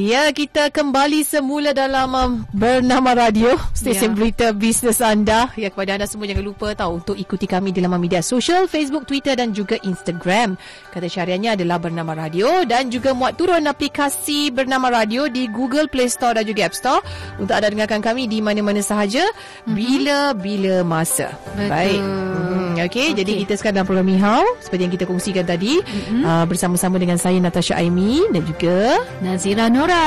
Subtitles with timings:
[0.00, 4.16] Ya, kita kembali semula dalam um, Bernama Radio, stesen ya.
[4.16, 5.52] berita bisnes anda.
[5.60, 9.04] Ya, kepada anda semua jangan lupa tahu untuk ikuti kami di laman media sosial, Facebook,
[9.04, 10.56] Twitter dan juga Instagram.
[10.88, 16.08] Kata syariahnya adalah Bernama Radio dan juga muat turun aplikasi Bernama Radio di Google Play
[16.08, 17.04] Store dan juga App Store
[17.36, 19.28] untuk anda dengarkan kami di mana-mana sahaja,
[19.68, 19.76] mhm.
[19.76, 21.36] bila-bila masa.
[21.52, 21.68] Betul.
[21.68, 22.00] Baik.
[22.00, 26.24] Hmm, okay, okay, jadi kita sekarang dalam program Mihau, seperti yang kita kongsikan tadi, mm-hmm.
[26.24, 30.06] uh, bersama-sama dengan saya Natasha Aimi dan juga Nazira Nur Nora.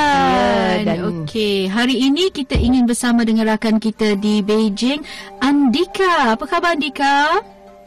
[0.80, 5.04] Ya, dan okey, hari ini kita ingin bersama dengan rakan kita di Beijing,
[5.44, 6.40] Andika.
[6.40, 7.44] Apa khabar Andika?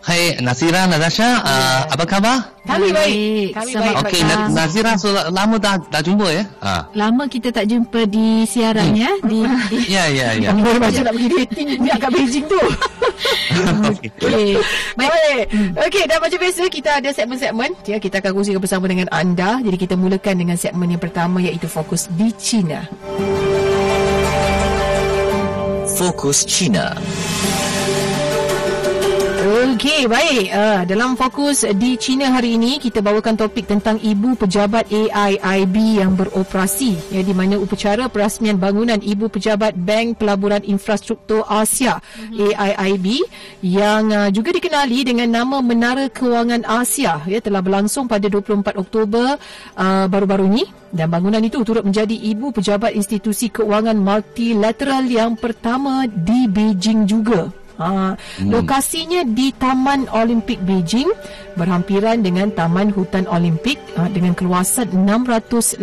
[0.06, 2.54] Hai Nasira, Natasha, uh, apa khabar?
[2.62, 3.58] Kami baik.
[3.58, 3.94] Kami baik.
[4.06, 4.22] Okey,
[4.54, 6.46] Nasira so, lama dah dah jumpa ya?
[6.62, 6.94] Ha.
[6.94, 9.02] Lama kita tak jumpa di siaran hmm.
[9.02, 9.10] ya.
[9.26, 10.54] Di, di Ya, ya, ya.
[10.54, 12.54] Boleh baca nak pergi dating ni kat Beijing tu.
[13.90, 14.62] Okey.
[14.94, 15.44] Baik.
[15.74, 17.70] Okey, dan macam biasa kita ada segmen-segmen.
[17.90, 19.58] Ya, kita akan kongsikan bersama dengan anda.
[19.58, 22.86] Jadi kita mulakan dengan segmen yang pertama iaitu fokus di China.
[25.98, 26.94] Fokus China.
[29.56, 30.52] Okey, baik.
[30.52, 36.12] Uh, dalam fokus di China hari ini, kita bawakan topik tentang Ibu Pejabat AIIB yang
[36.12, 36.92] beroperasi.
[37.08, 42.52] Ya, di mana upacara perasmian bangunan Ibu Pejabat Bank Pelaburan Infrastruktur Asia, mm-hmm.
[42.52, 43.06] AIIB,
[43.64, 49.40] yang uh, juga dikenali dengan nama Menara Kewangan Asia, ya, telah berlangsung pada 24 Oktober
[49.72, 50.64] uh, baru-baru ini.
[50.92, 57.64] Dan bangunan itu turut menjadi Ibu Pejabat Institusi Keuangan Multilateral yang pertama di Beijing juga.
[57.76, 58.48] Ha, hmm.
[58.48, 61.12] Lokasinya di Taman Olimpik Beijing
[61.60, 65.80] berhampiran dengan Taman Hutan Olimpik ha, dengan keluasan 680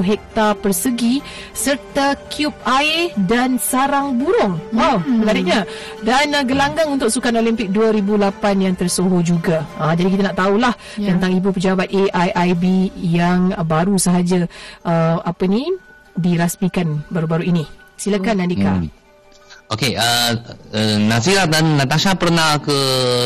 [0.00, 1.20] hektar persegi
[1.52, 4.56] serta kub air dan sarang burung.
[4.72, 5.24] Wow, hmm.
[5.24, 5.60] menariknya.
[6.00, 9.64] Dan uh, gelanggang untuk Sukan Olimpik 2008 yang tersohor juga.
[9.76, 11.12] Ha, jadi kita nak tahulah yeah.
[11.12, 14.48] tentang Ibu Pejabat AIIB yang baru sahaja
[14.84, 15.68] uh, apa ni
[16.16, 17.64] dirasmikan baru-baru ini.
[17.96, 18.72] Silakan Andika.
[18.80, 19.05] Hmm.
[19.66, 20.30] Okey, uh,
[20.78, 22.78] uh, Nazira dan Natasha pernah ke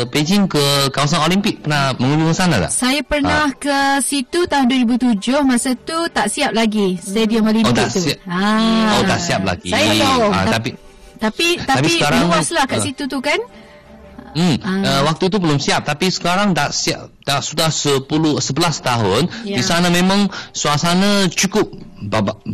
[0.08, 2.72] Beijing ke kawasan Olimpik pernah mengunjungi sana tak?
[2.72, 3.60] Saya pernah uh.
[3.60, 8.08] ke situ tahun 2007 masa tu tak siap lagi stadium Olimpik oh, tak tu.
[8.08, 8.24] Siap.
[8.24, 8.48] Ha.
[8.96, 9.68] Oh tak siap lagi.
[9.68, 10.24] Saya tahu.
[10.32, 10.70] Uh, tapi
[11.20, 12.84] tapi tapi, tapi luaslah kat uh.
[12.88, 13.40] situ tu kan?
[14.32, 14.80] Hmm, uh.
[14.80, 18.42] Uh, waktu itu belum siap tapi sekarang dah siap dah sudah 10 11
[18.82, 19.54] tahun yeah.
[19.54, 21.70] di sana memang suasana cukup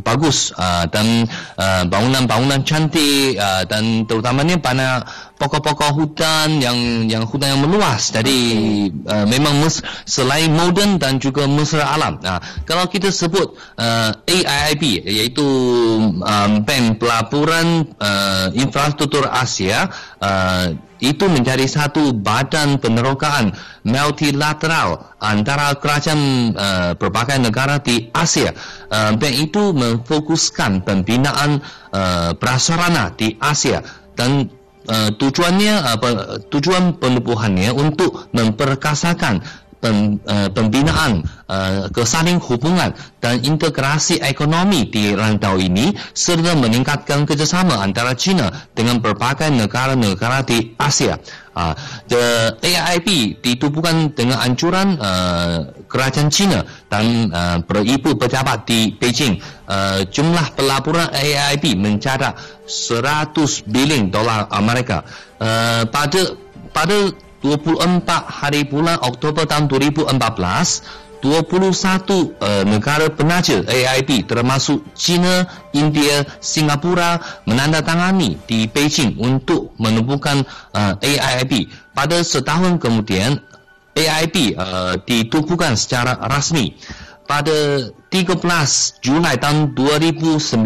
[0.02, 1.24] bagus uh, dan
[1.56, 5.06] uh, bangunan-bangunan cantik uh, dan terutamanya banyak
[5.38, 8.38] pokok-pokok hutan yang yang hutan yang meluas jadi
[8.90, 9.06] okay.
[9.06, 15.06] uh, memang mes, selain moden dan juga mesra alam uh, kalau kita sebut uh, AIIB
[15.06, 15.46] iaitu
[16.10, 19.86] um, Bank Pelaburan uh, Infrastruktur Asia
[20.18, 23.52] uh, itu menjadi satu badan penerokaan
[23.84, 24.65] multilateral
[25.22, 28.50] antara kerajaan uh, berbagai negara di Asia.
[28.90, 31.62] Uh, bank itu memfokuskan pembinaan
[31.94, 33.80] uh, prasarana di Asia
[34.16, 34.50] dan
[34.88, 39.42] uh, tujuannya uh, tujuan penubuhannya untuk memperkasakan
[39.80, 42.90] pem, uh, pembinaan uh, kesaling hubungan
[43.20, 50.74] dan integrasi ekonomi di rantau ini serta meningkatkan kerjasama antara China dengan berbagai negara-negara di
[50.80, 51.20] Asia.
[51.56, 51.72] Uh,
[52.12, 56.60] the AIP ditubuhkan dengan anjuran uh, kerajaan China
[56.92, 59.40] dan uh, beribu pejabat di Beijing.
[59.64, 62.36] Uh, jumlah pelaburan AIP mencatat
[62.68, 65.00] 100 bilion dolar Amerika.
[65.40, 66.36] Uh, pada
[66.76, 67.08] pada
[67.40, 71.72] 24 hari bulan Oktober tahun 2014 21
[72.40, 80.44] uh, negara penaja AIP termasuk China, India, Singapura menandatangani di Beijing untuk menubuhkan
[80.76, 81.68] uh, AIP.
[81.96, 83.40] Pada setahun kemudian
[83.96, 86.76] AIP uh, ditubuhkan secara rasmi
[87.26, 88.38] pada 13
[89.02, 90.62] Julai tahun 2019.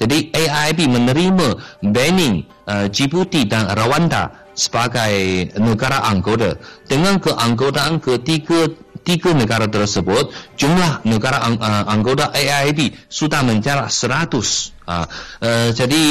[0.00, 1.48] Jadi AIP menerima
[1.84, 6.54] Benin, uh, Djibouti dan Rwanda sebagai negara anggota
[6.86, 8.70] dengan keanggotaan ketiga
[9.04, 14.42] tiga negara tersebut jumlah negara ang, uh, anggota AIIB sudah mencapai 100 uh,
[14.90, 16.04] uh, jadi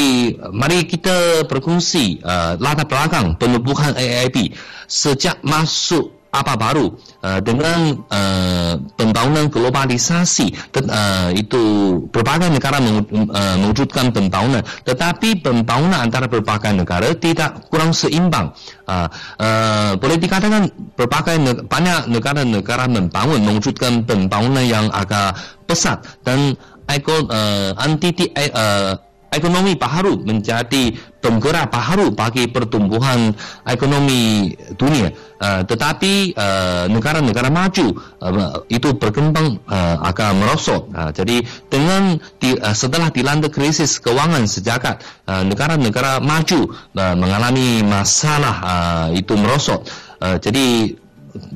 [0.53, 4.53] mari kita berkongsi uh, latar belakang penubuhan AIIB
[4.87, 6.89] sejak masuk apa baru
[7.21, 11.61] uh, dengan uh, pembangunan globalisasi uh, itu
[12.09, 14.65] berbagai negara uh, mewujudkan pembangunan.
[14.81, 18.49] Tetapi pembangunan antara berbagai negara tidak kurang seimbang.
[18.89, 19.05] Uh,
[19.37, 25.37] uh, boleh dikatakan berbagai ne- banyak negara-negara membangun mewujudkan pembangunan yang agak
[25.69, 26.57] pesat dan
[26.89, 28.91] ekon uh, uh,
[29.33, 33.31] ekonomi baharu menjadi penggerak baharu bagi pertumbuhan
[33.63, 35.15] ekonomi dunia.
[35.43, 40.87] Uh, tetapi uh, negara-negara maju uh, itu berkembang uh, akan merosot.
[40.91, 47.83] Uh, jadi dengan di, uh, setelah dilanda krisis kewangan sejagat, uh, negara-negara maju uh, mengalami
[47.83, 49.83] masalah uh, itu merosot.
[50.23, 50.95] Uh, jadi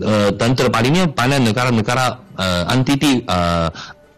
[0.03, 3.71] uh, dan terbaliknya pada negara-negara uh, antiti uh,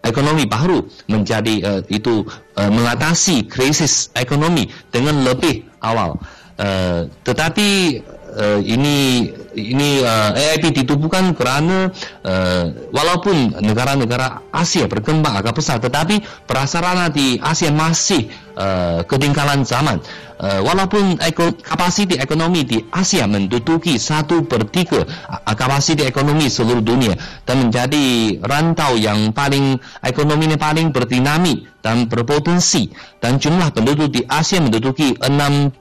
[0.04, 2.24] ekonomi baru menjadi uh, itu
[2.56, 6.16] uh, mengatasi krisis ekonomi dengan lebih awal.
[6.60, 8.01] Uh, tetapi
[8.36, 9.30] uh, ini
[9.60, 11.92] ini uh, AIP ditubuhkan kerana
[12.24, 12.64] uh,
[12.96, 20.00] walaupun negara-negara Asia berkembang agak besar tetapi prasarana di Asia masih uh, ketinggalan zaman.
[20.40, 26.80] Uh, walaupun eko, kapasiti ekonomi di Asia menduduki satu per tiga uh, kapasiti ekonomi seluruh
[26.80, 27.12] dunia
[27.44, 32.88] dan menjadi rantau yang paling ekonominya paling berdinamik dan berpotensi
[33.20, 35.76] dan jumlah penduduk di Asia menduduki 60%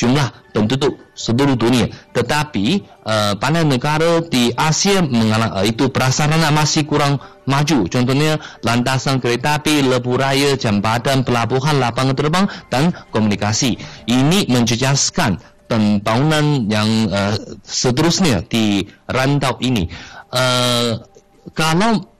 [0.00, 6.88] jumlah penduduk seluruh dunia tetapi uh, pada negara di Asia mengalami uh, itu prasarana masih
[6.88, 7.84] kurang maju.
[7.92, 13.76] Contohnya lantasan kereta api lebuh raya jambatan pelabuhan lapangan terbang dan komunikasi.
[14.08, 15.36] Ini menjejaskan
[15.68, 19.84] pembangunan yang uh, seterusnya di rantau ini.
[20.32, 21.04] Uh,
[21.52, 22.15] kalau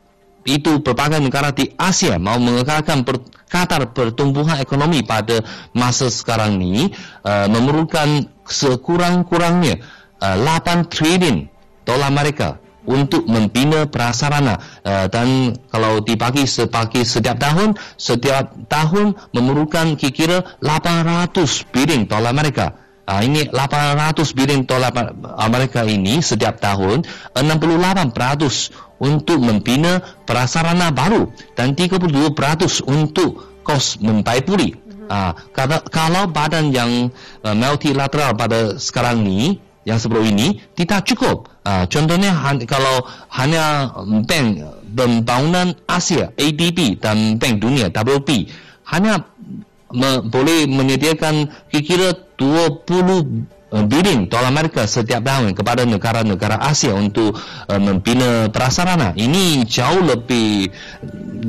[0.47, 5.39] itu berbagai negara di Asia mau mengekalkan per, Qatar pertumbuhan ekonomi pada
[5.71, 6.91] masa sekarang ini
[7.23, 9.79] uh, memerlukan sekurang-kurangnya
[10.19, 11.47] uh, 8 triliun
[11.87, 14.59] dolar Amerika untuk membina prasarana.
[14.83, 22.86] Uh, dan kalau dibagi sebagai setiap tahun setiap tahun memerlukan kira-kira 800 bilion dolar Amerika
[23.07, 24.93] uh, ini 800 bilion dolar
[25.39, 28.13] Amerika ini setiap tahun 68%
[29.01, 32.35] untuk membina prasarana baru dan 32%
[32.87, 37.15] untuk kos membaipuri Ah, kalau, kalau badan yang
[37.47, 41.47] uh, multilateral pada sekarang ni yang sebelum ini tidak cukup.
[41.63, 43.95] Uh, contohnya han, kalau hanya
[44.27, 48.51] bank pembangunan Asia ADB dan bank dunia WP
[48.87, 49.23] hanya
[49.93, 57.35] me, boleh menyediakan kira-kira 20 Uh, bidding dolar Amerika setiap tahun kepada negara-negara Asia untuk
[57.67, 60.71] uh, membina prasarana ini jauh lebih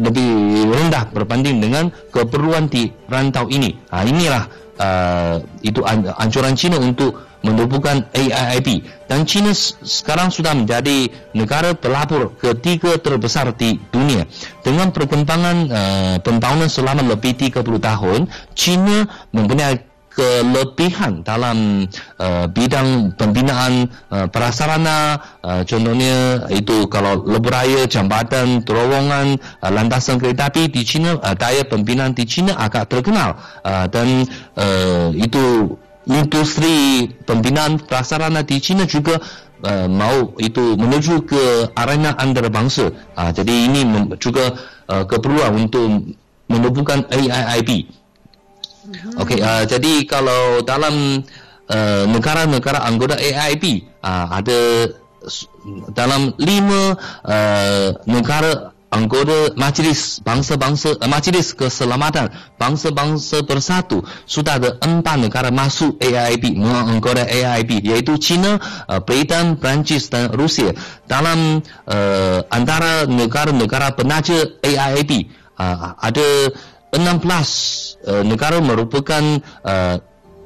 [0.01, 3.77] lebih rendah berbanding dengan keperluan di rantau ini.
[3.93, 4.43] Ha, inilah
[4.81, 5.85] uh, itu
[6.17, 9.53] anjuran China untuk menubuhkan AIIB dan China
[9.83, 14.27] sekarang sudah menjadi negara pelapor ketiga terbesar di dunia.
[14.61, 18.19] Dengan perkembangan uh, pembangunan selama lebih 30 tahun
[18.57, 19.87] China mempunyai
[20.17, 21.85] kelebihan dalam
[22.17, 25.21] uh, bidang pembinaan uh, prasarana.
[25.45, 31.61] Uh, contohnya itu kalau lebuh jambatan terowongan uh, landasan kereta api di China uh, daya
[31.69, 33.37] pembinaan di China agak terkenal.
[33.61, 34.25] Uh, dan
[34.57, 39.19] uh, itu industri pembinaan prasarana di China juga
[39.63, 41.43] uh, mau itu menuju ke
[41.75, 43.83] arena antarabangsa uh, jadi ini
[44.17, 44.55] juga
[44.87, 46.15] uh, keperluan untuk
[46.47, 47.97] menubuhkan AIIB
[48.87, 49.19] Mhm.
[49.19, 51.19] Okey, uh, jadi kalau dalam
[51.67, 54.59] uh, negara-negara anggota AIP uh, ada
[55.91, 56.95] dalam lima
[57.27, 64.03] uh, negara anggota Majlis Bangsa-Bangsa uh, Majlis Keselamatan Bangsa-Bangsa Bersatu.
[64.23, 70.71] Sudah ada empat negara masuk AIP anggota AIP iaitu China, uh, Britain, Perancis dan Rusia.
[71.05, 75.27] Dalam uh, antara negara-negara penaja AIP
[75.59, 76.27] uh, ada
[76.95, 79.23] 16 uh, negara merupakan
[79.67, 79.99] uh,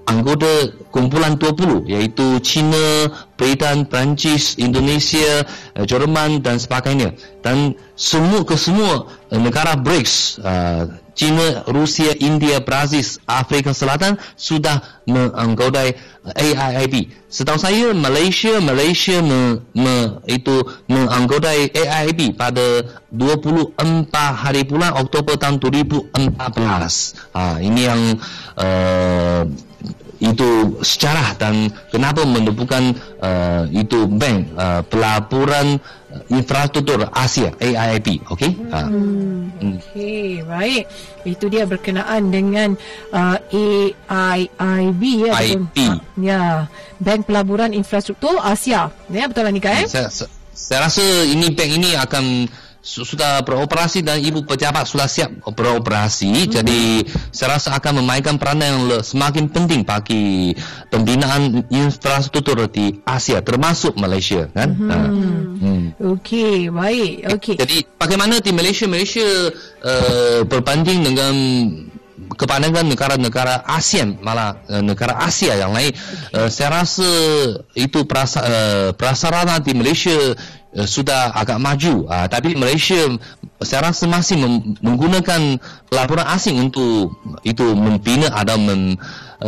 [0.09, 5.45] anggota kumpulan 20 iaitu China, Britain, Perancis, Indonesia,
[5.77, 7.15] uh, Jerman dan sebagainya.
[7.41, 15.93] Dan semua kesemua uh, negara BRICS uh, China, Rusia, India, Brazil, Afrika Selatan sudah menggodai
[16.23, 17.11] AIIB.
[17.27, 23.75] Setahu saya Malaysia Malaysia me, me, itu menggodai AIIB pada 24
[24.15, 26.15] hari bulan Oktober tahun 2014.
[27.35, 28.01] Ha, ini yang
[28.55, 29.43] uh,
[30.21, 35.81] itu sejarah dan kenapa menemukan uh, itu bank uh, pelaburan
[36.29, 38.85] infrastruktur Asia AIIB okey ha.
[38.85, 39.81] hmm.
[39.81, 40.85] okey baik
[41.25, 42.77] itu dia berkenaan dengan
[43.09, 45.77] uh, AIIB ya IP.
[46.21, 46.69] ya
[47.01, 50.13] bank pelaburan infrastruktur Asia ya betul lah Nika eh saya,
[50.53, 52.45] saya rasa ini bank ini akan
[52.81, 56.49] sudah beroperasi dan ibu pejabat sudah siap beroperasi hmm.
[56.49, 56.79] jadi
[57.29, 60.57] saya rasa akan memainkan peranan yang semakin penting bagi
[60.89, 64.89] pembinaan infrastruktur di Asia termasuk Malaysia kan hmm.
[64.89, 65.09] uh,
[65.61, 65.83] hmm.
[66.17, 69.25] okey baik okey jadi bagaimana di Malaysia Malaysia
[69.85, 71.33] uh, berbanding dengan
[72.35, 75.91] kepandangan negara-negara ASEAN malah uh, negara Asia yang lain.
[76.31, 77.09] Uh, saya rasa
[77.75, 82.07] itu perasa, uh, prasarana di Malaysia uh, sudah agak maju.
[82.07, 83.11] Uh, tapi Malaysia
[83.61, 84.41] saya rasa masih
[84.81, 87.13] menggunakan pelaburan asing untuk
[87.45, 88.97] itu membina atau mem,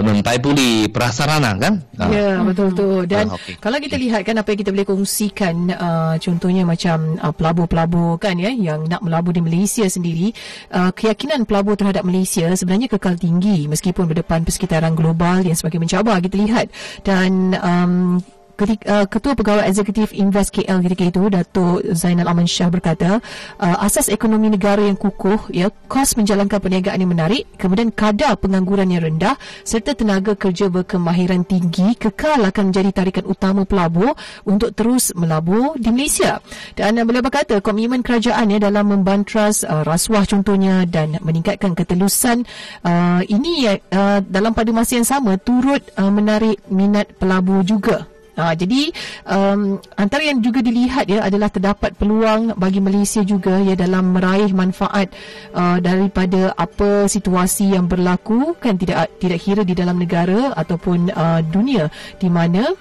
[0.02, 1.84] membaibuli prasarana kan?
[2.00, 2.10] Uh.
[2.10, 3.60] ya betul tu dan uh, okay.
[3.62, 8.40] kalau kita lihat kan apa yang kita boleh kongsikan uh, contohnya macam uh, pelabur-pelabur kan
[8.42, 10.34] ya yang nak melabur di Malaysia sendiri
[10.74, 16.22] uh, keyakinan pelabur terhadap Malaysia sebenarnya kekal tinggi meskipun berdepan persekitaran global yang sebagai mencabar
[16.22, 16.68] kita lihat.
[17.02, 18.22] Dan um,
[18.56, 23.20] ketika, uh, Ketua Pegawai Eksekutif Invest KL ketika itu Datuk Zainal Aman Shah berkata
[23.60, 28.90] uh, asas ekonomi negara yang kukuh ya kos menjalankan perniagaan yang menarik kemudian kadar pengangguran
[28.90, 34.14] yang rendah serta tenaga kerja berkemahiran tinggi kekal akan menjadi tarikan utama pelabur
[34.46, 36.40] untuk terus melabur di Malaysia.
[36.78, 42.46] Dan uh, beliau berkata komitmen kerajaan ya dalam membantras uh, rasuah contohnya dan meningkatkan ketelusan
[42.86, 48.58] uh, ini uh, dalam pada masa yang sama turut uh, menarik minat pelabur juga Ha,
[48.58, 48.90] jadi
[49.30, 54.50] um, antara yang juga dilihat ya adalah terdapat peluang bagi Malaysia juga ya dalam meraih
[54.50, 55.14] manfaat
[55.54, 61.46] uh, daripada apa situasi yang berlaku kan tidak tidak kira di dalam negara ataupun uh,
[61.46, 62.74] dunia di mana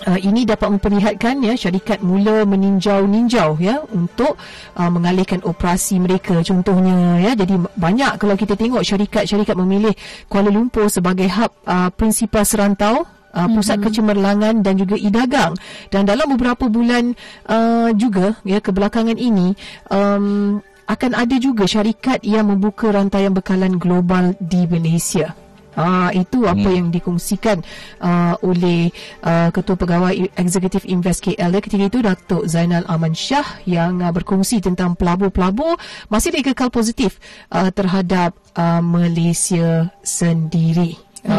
[0.00, 4.32] Uh, ini dapat memperlihatkan ya syarikat mula meninjau-ninjau ya untuk
[4.72, 6.40] uh, mengalihkan operasi mereka.
[6.40, 9.92] Contohnya ya jadi banyak kalau kita tengok syarikat-syarikat memilih
[10.24, 13.86] Kuala Lumpur sebagai hub uh, prinsipal serantau uh, pusat mm-hmm.
[13.90, 15.52] kecemerlangan dan juga e-dagang
[15.88, 17.14] dan dalam beberapa bulan
[17.50, 19.54] uh, juga ya kebelakangan ini
[19.90, 20.58] um,
[20.90, 25.38] akan ada juga syarikat yang membuka rantaian bekalan global di Malaysia.
[25.78, 26.76] Ah itu apa hmm.
[26.76, 27.62] yang dikongsikan
[28.02, 28.90] uh, oleh
[29.22, 34.58] uh, Ketua Pegawai Eksekutif Invest KL ketika itu Datuk Zainal Aman Shah yang uh, berkongsi
[34.58, 35.78] tentang pelabur-pelabur
[36.10, 37.22] masih dikekal positif
[37.54, 40.98] uh, terhadap uh, Malaysia sendiri.
[41.22, 41.30] Hmm.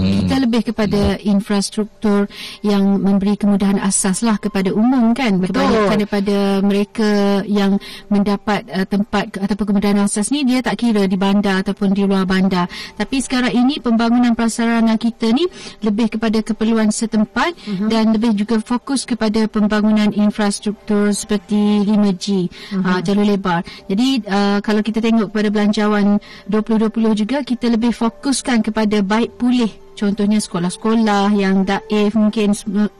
[0.00, 1.22] Kita lebih kepada hmm.
[1.24, 2.28] infrastruktur
[2.60, 5.62] yang memberi kemudahan asas lah kepada umum kan Betul.
[5.62, 7.10] Kebanyakan daripada mereka
[7.46, 7.78] yang
[8.10, 12.24] mendapat uh, tempat ataupun kemudahan asas ni dia tak kira di bandar ataupun di luar
[12.24, 15.46] bandar tapi sekarang ini pembangunan prasarana kita ni
[15.82, 17.88] lebih kepada keperluan setempat uh-huh.
[17.90, 22.82] dan lebih juga fokus kepada pembangunan infrastruktur seperti 5G uh-huh.
[22.82, 26.18] uh, jalur lebar jadi uh, kalau kita tengok pada belanjawan
[26.50, 32.52] 2020 juga kita lebih fokuskan kepada baik pulih contohnya sekolah-sekolah yang daif mungkin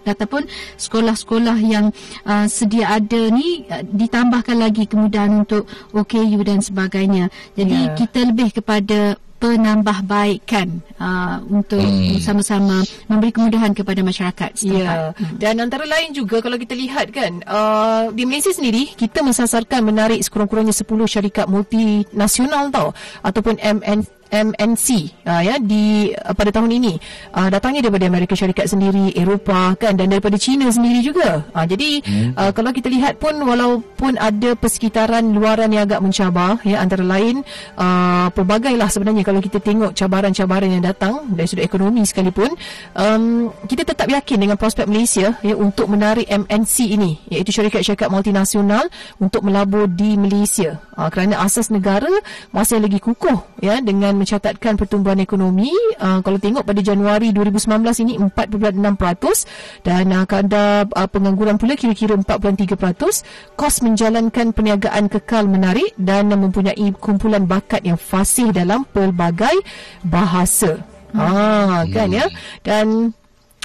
[0.09, 0.49] ataupun
[0.81, 1.93] sekolah-sekolah yang
[2.25, 7.95] uh, sedia ada ni uh, ditambahkan lagi kemudahan untuk OKU dan sebagainya jadi yeah.
[7.95, 12.19] kita lebih kepada penambahbaikan uh, untuk hmm.
[12.25, 14.97] sama-sama memberi kemudahan kepada masyarakat setempat.
[14.97, 15.13] Ya.
[15.13, 15.37] Hmm.
[15.37, 20.21] Dan antara lain juga kalau kita lihat kan uh, di Malaysia sendiri kita mensasarkan menarik
[20.25, 22.89] sekurang-kurangnya 10 syarikat multinasional tau
[23.21, 24.87] ataupun MN MNC
[25.27, 26.95] uh, ya di uh, pada tahun ini.
[27.33, 31.47] Uh, datangnya daripada Amerika Syarikat sendiri Eropah kan dan daripada China sendiri juga.
[31.55, 32.31] Uh, jadi hmm.
[32.35, 37.47] uh, kalau kita lihat pun walaupun ada persekitaran luaran yang agak mencabar ya antara lain
[37.79, 42.51] uh, pelbagailah sebenarnya kalau kita tengok cabaran-cabaran yang datang dari sudut ekonomi sekalipun
[42.97, 48.89] um, kita tetap yakin dengan prospek Malaysia ya untuk menarik MNC ini iaitu syarikat-syarikat multinasional
[49.21, 50.81] untuk melabur di Malaysia.
[50.97, 52.09] Uh, kerana asas negara
[52.51, 55.71] masih lagi kukuh ya dengan mencatatkan pertumbuhan ekonomi.
[56.01, 62.17] Uh, kalau tengok pada Januari 2019 ini 4.6% dan uh, kadar uh, pengangguran pula kira-kira
[62.17, 69.55] 4.3% kos menjalankan perniagaan kekal menarik dan uh, mempunyai kumpulan bakat yang fasih dalam pelbagai
[70.03, 70.81] bahasa.
[71.13, 71.23] Hmm.
[71.23, 72.27] ah kan ya?
[72.61, 73.15] Dan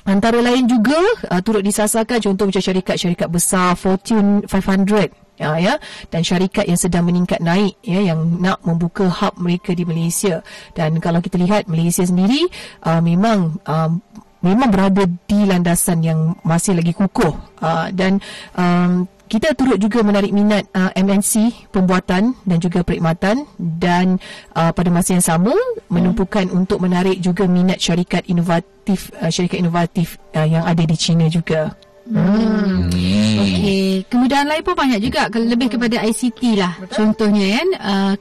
[0.06, 0.98] Antara lain juga
[1.30, 5.74] uh, turut disasarkan contoh macam syarikat-syarikat besar Fortune 500 ya, ya
[6.14, 10.46] dan syarikat yang sedang meningkat naik ya yang nak membuka hub mereka di Malaysia.
[10.78, 12.46] Dan kalau kita lihat Malaysia sendiri
[12.86, 13.92] uh, memang um,
[14.42, 17.34] memang berada di landasan yang masih lagi kukuh.
[17.62, 18.18] Uh, dan
[18.58, 24.20] um, kita turut juga menarik minat uh, MNC pembuatan dan juga perkhidmatan dan
[24.60, 25.56] uh, pada masa yang sama
[25.88, 31.32] menumpukan untuk menarik juga minat syarikat inovatif uh, syarikat inovatif uh, yang ada di China
[31.32, 31.72] juga.
[32.12, 32.92] Hmm.
[33.42, 36.74] Okey, kemudahan lain pun banyak juga lebih kepada ICT lah.
[36.78, 36.96] Betul.
[36.98, 38.14] Contohnya kan uh,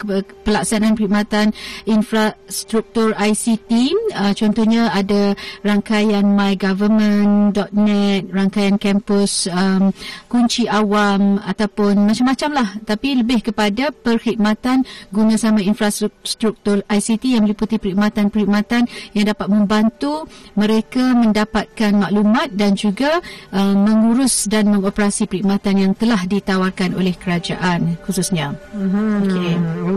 [0.44, 1.46] pelaksanaan perkhidmatan
[1.86, 3.72] infrastruktur ICT
[4.16, 9.92] uh, contohnya ada rangkaian mygovernment.net, rangkaian kampus um,
[10.26, 14.84] kunci awam ataupun macam-macam lah tapi lebih kepada perkhidmatan
[15.14, 23.20] guna sama infrastruktur ICT yang meliputi perkhidmatan-perkhidmatan yang dapat membantu mereka mendapatkan maklumat dan juga
[23.54, 24.68] uh, mengurus dan
[25.10, 28.54] mengoperasi perkhidmatan yang telah ditawarkan oleh kerajaan khususnya.
[28.70, 29.10] Mm-hmm.
[29.26, 29.52] Okey.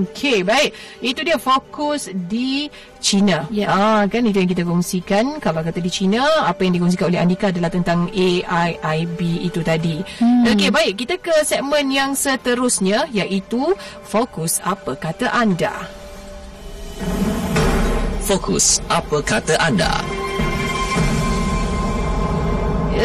[0.09, 0.69] Okey, baik.
[1.05, 2.65] Itu dia fokus di
[2.97, 3.45] China.
[3.53, 3.69] Yeah.
[3.69, 5.37] Ah, kan itu yang kita kongsikan.
[5.37, 10.01] Kalau kata di China, apa yang dikongsikan oleh Andika adalah tentang AIIB itu tadi.
[10.17, 10.49] Hmm.
[10.49, 10.93] Okey, baik.
[11.05, 15.85] Kita ke segmen yang seterusnya iaitu fokus apa kata anda.
[18.25, 20.01] Fokus apa kata anda.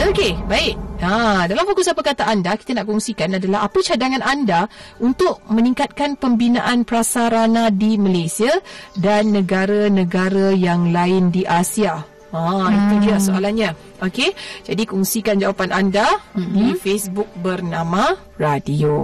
[0.09, 0.88] Okey, baik.
[0.99, 4.67] Ha, dalam fokus apa kata anda, kita nak kongsikan adalah apa cadangan anda
[4.99, 8.51] untuk meningkatkan pembinaan prasarana di Malaysia
[8.99, 12.03] dan negara-negara yang lain di Asia.
[12.35, 12.75] Ha, hmm.
[12.75, 13.71] itu dia soalannya.
[14.03, 14.35] Okey,
[14.67, 16.51] jadi kongsikan jawapan anda hmm.
[16.51, 18.99] di Facebook bernama Radio.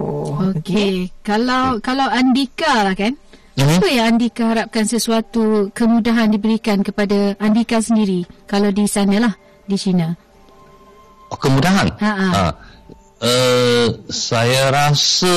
[0.50, 0.94] Okey, okay.
[1.22, 3.14] kalau kalau Andika lah kan,
[3.54, 3.70] Hmm.
[3.70, 9.34] Apa yang Andika harapkan sesuatu kemudahan diberikan kepada Andika sendiri kalau di sana lah,
[9.70, 10.24] di China?
[11.35, 11.91] Oh, kemudahan.
[11.99, 12.29] Ha, ha.
[12.31, 12.47] ha.
[13.25, 15.35] Uh, saya rasa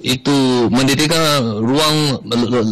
[0.00, 2.22] itu mendirikan ruang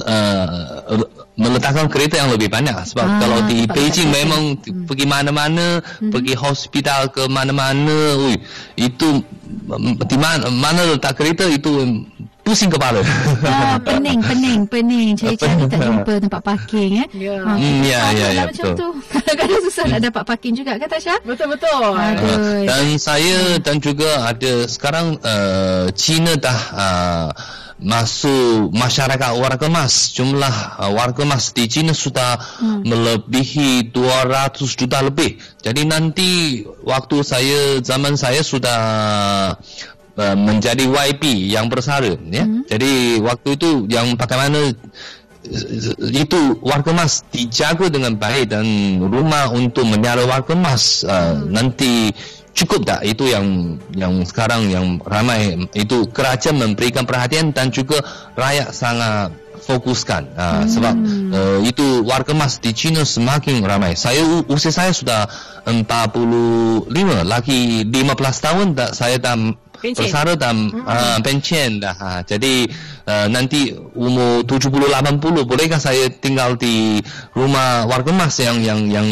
[0.07, 1.03] uh,
[1.37, 4.87] meletakkan kereta yang lebih banyak sebab ah, kalau di Beijing memang hmm.
[4.89, 6.09] pergi mana-mana hmm.
[6.09, 8.31] pergi hospital ke mana-mana
[8.79, 9.21] itu
[10.07, 12.07] di mana mana letak kereta itu
[12.47, 13.03] pusing kepala.
[13.43, 15.19] Ah, pening, pening, pening.
[15.19, 17.09] Cari-cari tak jumpa tempat parking eh.
[17.11, 17.43] Ya.
[17.43, 18.95] Ha, mm, ya, ya, ya, betul.
[19.13, 21.19] Kadang-kadang susah nak dapat parking juga kan Tasha?
[21.27, 21.91] Betul, betul.
[21.99, 27.29] Uh, dan saya dan juga ada sekarang uh, China dah uh,
[27.83, 30.15] masuk masyarakat warga emas.
[30.15, 32.87] Jumlah uh, warga emas di China sudah hmm.
[32.87, 35.37] melebihi 200 juta lebih.
[35.61, 38.81] Jadi nanti waktu saya zaman saya sudah
[40.17, 42.49] Uh, menjadi YP yang bersara ya.
[42.49, 42.65] Hmm.
[42.65, 44.73] Jadi waktu itu yang bagaimana
[46.01, 48.65] itu warga emas dijaga dengan baik dan
[48.99, 51.53] rumah untuk menyara warga emas uh, hmm.
[51.53, 52.11] nanti
[52.57, 58.01] cukup tak itu yang yang sekarang yang ramai itu kerajaan memberikan perhatian dan juga
[58.33, 59.29] rakyat sangat
[59.67, 60.67] fokuskan uh, hmm.
[60.71, 60.95] sebab
[61.35, 65.27] uh, itu warga emas di China semakin ramai saya usia saya sudah
[65.67, 66.87] 45
[67.27, 69.37] lagi 15 tahun tak saya dah
[69.81, 70.85] bersara dan hmm.
[70.85, 71.95] uh, pencen dah.
[71.95, 72.09] Ha.
[72.27, 72.67] Jadi
[73.07, 77.01] uh, nanti umur 70 80 bolehkah saya tinggal di
[77.37, 79.07] rumah warga emas yang yang yang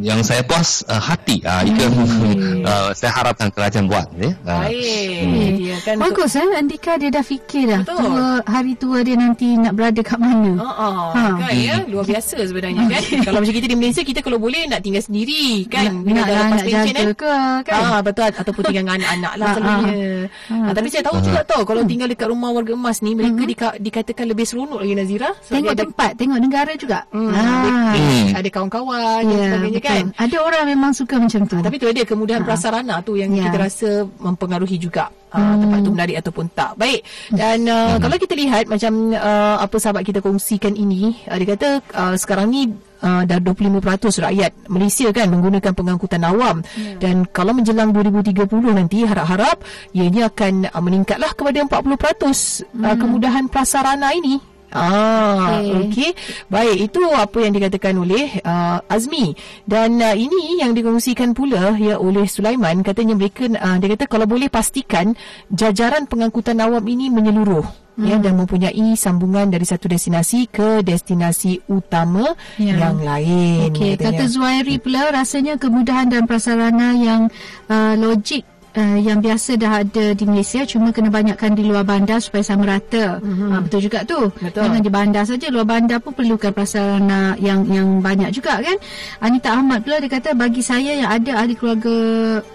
[0.00, 2.64] yang saya puas uh, hati uh, itu hmm.
[2.70, 4.32] uh, saya harapkan kerajaan buat ya.
[4.42, 5.20] Baik.
[5.20, 5.52] Hmm.
[5.60, 8.00] Dia kan Bagus eh Andika dia dah fikir dah Betul.
[8.00, 10.52] tua hari tua dia nanti nak berada kat mana.
[10.56, 10.96] Ha uh-uh.
[11.12, 11.22] ha.
[11.36, 13.02] Kan ya luar biasa sebenarnya kan.
[13.28, 15.92] kalau macam kita di Malaysia kita kalau boleh nak tinggal sendiri kan.
[16.00, 17.06] Nak, nak, lah, nak jaga kan?
[17.12, 17.34] ke
[17.68, 17.80] kan.
[17.84, 19.98] Ah betul ataupun tinggal dengan anak-anak lah selalunya.
[20.50, 20.72] Ha, ha.
[20.74, 21.24] tapi saya tahu ha.
[21.24, 23.50] juga tau kalau tinggal dekat rumah warga emas ni mereka hmm.
[23.50, 25.30] dika- dikatakan lebih seronok lagi Nazira.
[25.46, 27.06] Tengok tempat, tengok negara juga.
[27.14, 27.30] Hmm.
[27.30, 27.94] Ha.
[28.34, 29.89] Ada kawan-kawan dan ya, sebagainya kan.
[30.16, 31.56] Ada orang memang suka macam tu.
[31.58, 32.46] Ha, tapi tu dia kemudahan ha.
[32.46, 33.48] prasarana tu yang ya.
[33.48, 33.88] kita rasa
[34.22, 36.74] mempengaruhi juga uh, tempat tu menarik ataupun tak.
[36.78, 37.00] Baik.
[37.30, 38.00] Dan uh, hmm.
[38.02, 42.50] kalau kita lihat macam uh, apa sahabat kita kongsikan ini, uh, dia kata uh, sekarang
[42.50, 42.70] ni
[43.02, 46.96] uh, dah 25% rakyat Malaysia kan menggunakan pengangkutan awam yeah.
[47.00, 49.64] dan kalau menjelang 2030 nanti harap-harap
[49.96, 52.96] ianya akan uh, meningkatlah kepada 40% uh, hmm.
[53.00, 55.90] kemudahan prasarana ini Ah, okey.
[55.90, 56.10] Okay.
[56.46, 59.34] Baik, itu apa yang dikatakan oleh uh, Azmi.
[59.66, 64.26] Dan uh, ini yang dikongsikan pula ya oleh Sulaiman katanya mereka uh, dia kata kalau
[64.30, 65.14] boleh pastikan
[65.50, 68.06] jajaran pengangkutan awam ini menyeluruh hmm.
[68.08, 72.76] ya dan mempunyai sambungan dari satu destinasi ke destinasi utama ya.
[72.78, 73.68] yang lain.
[73.70, 77.28] Okey, kata Zuairi pula rasanya kemudahan dan prasarana yang
[77.68, 82.22] uh, logik uh, yang biasa dah ada di Malaysia cuma kena banyakkan di luar bandar
[82.22, 83.18] supaya sama rata.
[83.18, 83.48] Mm-hmm.
[83.50, 84.20] Uh, betul juga tu.
[84.38, 84.62] Betul.
[84.66, 88.76] Jangan di bandar saja, luar bandar pun perlukan prasarana yang yang banyak juga kan.
[89.22, 91.96] Anita Ahmad pula dia kata bagi saya yang ada ahli keluarga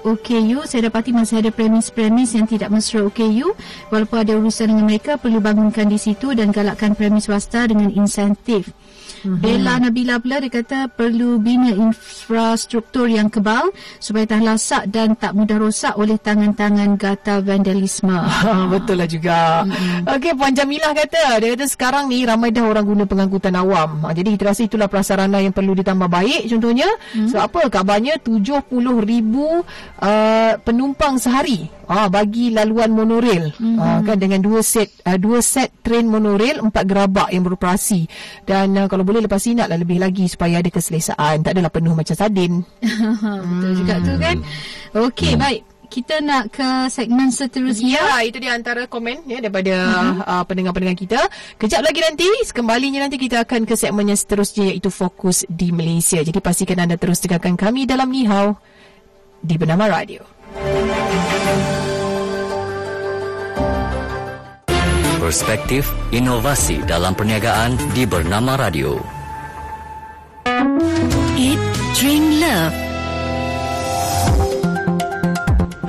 [0.05, 3.55] OKU, saya dapati masih ada premis-premis yang tidak mesra OKU
[3.91, 8.71] walaupun ada urusan dengan mereka perlu bangunkan di situ dan galakkan premis swasta dengan insentif.
[9.23, 9.39] Mm-hmm.
[9.39, 15.31] Bella Nabila pula dia kata perlu bina infrastruktur yang kebal supaya tahan lasak dan tak
[15.31, 18.15] mudah rosak oleh tangan-tangan gatal vandalisme.
[18.73, 19.63] Betul lah juga.
[19.63, 20.11] Mm-hmm.
[20.17, 24.03] Okey, Puan Jamilah kata, dia kata sekarang ni ramai dah orang guna pengangkutan awam.
[24.03, 26.89] Ha, jadi kita rasa itulah prasarana yang perlu ditambah baik contohnya.
[27.15, 27.29] Mm-hmm.
[27.31, 27.59] Sebab apa?
[27.71, 28.67] Kabarnya 70
[29.03, 29.63] ribu
[30.01, 33.77] uh, penumpang sehari Ah bagi laluan monorail mm-hmm.
[33.77, 38.09] ah, kan dengan dua set uh, dua set train monorail empat gerabak yang beroperasi
[38.41, 41.93] dan uh, kalau boleh lepas ini naklah lebih lagi supaya ada keselesaan tak adalah penuh
[41.95, 42.63] macam sardin.
[43.51, 43.79] Betul hmm.
[43.79, 44.37] juga tu kan.
[44.95, 45.41] Okey hmm.
[45.41, 48.01] baik kita nak ke segmen seterusnya.
[48.01, 50.27] Ya, itu dia antara komen ya daripada uh-huh.
[50.27, 51.19] uh, pendengar-pendengar kita.
[51.55, 56.19] Kejap lagi nanti, kembalinya nanti kita akan ke segmen yang seterusnya iaitu fokus di Malaysia.
[56.19, 58.57] Jadi pastikan anda terus dengarkan kami dalam Nihau
[59.39, 60.25] di Bernama Radio.
[65.25, 69.01] Perspektif inovasi dalam perniagaan di Bernama Radio.
[71.33, 71.57] Eat,
[71.97, 72.85] Drink, Love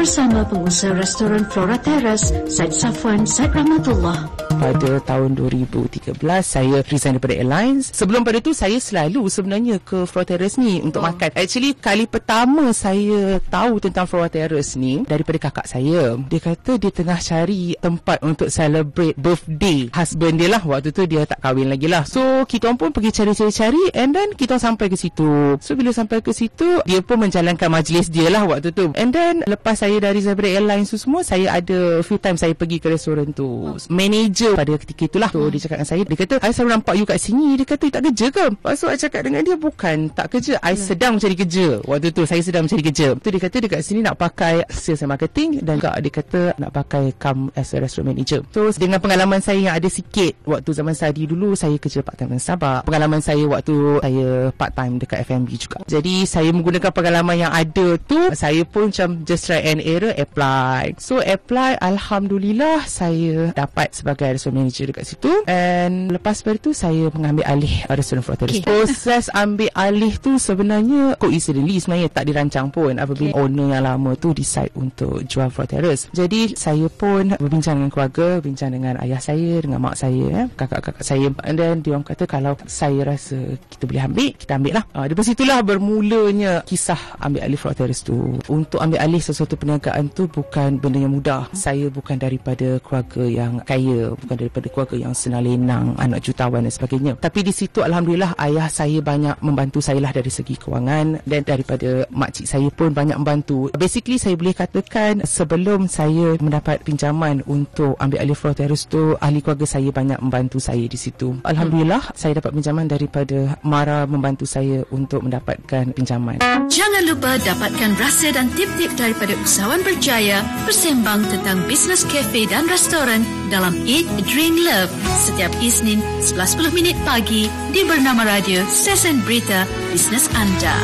[0.07, 4.47] Bersama pengusaha restoran Flora Terrace, Said Safwan, Said Rahmatullah.
[4.57, 7.93] Pada tahun 2013 saya resign daripada airlines.
[7.93, 11.11] Sebelum pada tu saya selalu sebenarnya ke Floor Terrace ni untuk oh.
[11.13, 11.37] makan.
[11.37, 16.17] Actually kali pertama saya tahu tentang Floor Terrace ni daripada kakak saya.
[16.17, 20.63] Dia kata dia tengah cari tempat untuk celebrate birthday husband dia lah.
[20.65, 22.09] Waktu tu dia tak kahwin lagi lah.
[22.09, 25.61] So kita pun pergi cari-cari-cari and then kita sampai ke situ.
[25.61, 28.89] So bila sampai ke situ dia pun menjalankan majlis dia lah waktu tu.
[28.97, 32.81] And then lepas saya dari daripada airlines tu semua saya ada few time saya pergi
[32.81, 33.77] ke restoran tu.
[33.93, 36.03] Manager kerja pada ketika itulah so dia cakap dengan saya.
[36.07, 37.47] Dia kata I selalu nampak you kat sini.
[37.59, 38.45] Dia kata tak kerja ke?
[38.55, 40.55] Lepas tu I cakap dengan dia bukan tak kerja.
[40.63, 40.83] I hmm.
[40.87, 41.67] sedang mencari kerja.
[41.83, 43.09] Waktu tu saya sedang mencari kerja.
[43.19, 46.71] Tu dia kata dekat sini nak pakai sales and marketing dan juga dia kata nak
[46.71, 48.41] pakai come as a restaurant manager.
[48.55, 52.37] So dengan pengalaman saya yang ada sikit waktu zaman study dulu saya kerja part time
[52.37, 55.79] dengan Sabah pengalaman saya waktu saya part time dekat FMB juga.
[55.89, 60.99] Jadi saya menggunakan pengalaman yang ada tu saya pun macam just try and error apply.
[60.99, 65.31] So apply Alhamdulillah saya dapat sebagai restaurant manager dekat situ.
[65.47, 68.67] And lepas dari tu saya mengambil alih restaurant Florterus okay.
[68.67, 73.43] proses ambil alih tu sebenarnya coincidentally sebenarnya tak dirancang pun apabila okay.
[73.47, 78.73] owner yang lama tu decide untuk jual Florterus jadi saya pun berbincang dengan keluarga bincang
[78.73, 81.29] dengan ayah saya dengan mak saya eh, kakak-kakak saya.
[81.45, 83.37] And then dia orang kata kalau saya rasa
[83.69, 84.85] kita boleh ambil kita ambil lah.
[84.97, 88.17] Uh, dari situlah bermulanya kisah ambil alih Florterus tu.
[88.49, 91.51] Untuk ambil alih sesuatu perniagaan tu bukan benda yang mudah.
[91.51, 96.71] Saya bukan daripada keluarga yang kaya bukan daripada keluarga yang senang lenang anak jutawan dan
[96.71, 97.19] sebagainya.
[97.19, 102.07] Tapi di situ Alhamdulillah ayah saya banyak membantu saya lah dari segi kewangan dan daripada
[102.15, 103.75] makcik saya pun banyak membantu.
[103.75, 109.43] Basically saya boleh katakan sebelum saya mendapat pinjaman untuk ambil alih floor terrace tu ahli
[109.43, 111.43] keluarga saya banyak membantu saya di situ.
[111.43, 112.15] Alhamdulillah hmm.
[112.15, 116.39] saya dapat pinjaman daripada Mara membantu saya untuk mendapatkan pinjaman.
[116.71, 123.25] Jangan lupa dapatkan rasa dan tip-tip daripada usahawan berjaya bersembang tentang bisnes kafe dan restoran
[123.49, 130.29] dalam Eat, Drink, Love setiap Isnin 11.10 minit pagi di Bernama Radio Sesen Berita Bisnes
[130.37, 130.77] Anda.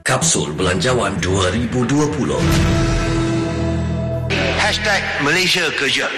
[0.00, 1.92] Kapsul Belanjawan 2020
[4.64, 6.08] Hashtag Malaysia Kerja.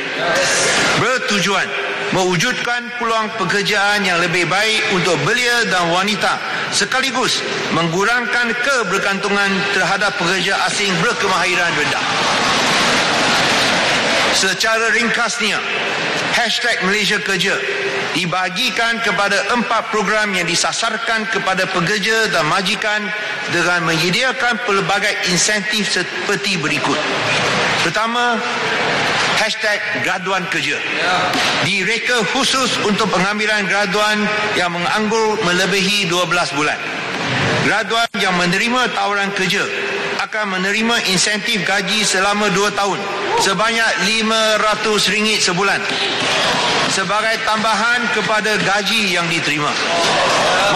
[1.03, 6.43] Bertujuan mewujudkan peluang pekerjaan yang lebih baik untuk belia dan wanita
[6.75, 12.05] sekaligus mengurangkan kebergantungan terhadap pekerja asing berkemahiran rendah.
[14.35, 15.59] Secara ringkasnya,
[16.35, 17.55] hashtag Malaysia Kerja
[18.15, 23.07] dibahagikan kepada empat program yang disasarkan kepada pekerja dan majikan
[23.55, 26.99] dengan menyediakan pelbagai insentif seperti berikut.
[27.87, 28.39] Pertama,
[29.41, 30.77] hashtag graduan kerja.
[31.65, 34.21] Direka khusus untuk pengambilan graduan
[34.53, 36.29] yang menganggur melebihi 12
[36.61, 36.77] bulan.
[37.65, 39.65] Graduan yang menerima tawaran kerja
[40.21, 43.01] akan menerima insentif gaji selama 2 tahun
[43.41, 45.81] sebanyak RM500 sebulan
[46.93, 49.73] sebagai tambahan kepada gaji yang diterima.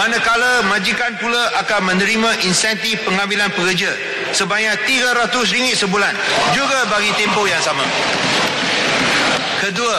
[0.01, 3.93] Manakala majikan pula akan menerima insentif pengambilan pekerja
[4.35, 6.11] sebanyak RM300 sebulan
[6.51, 7.87] juga bagi tempoh yang sama.
[9.63, 9.97] Kedua,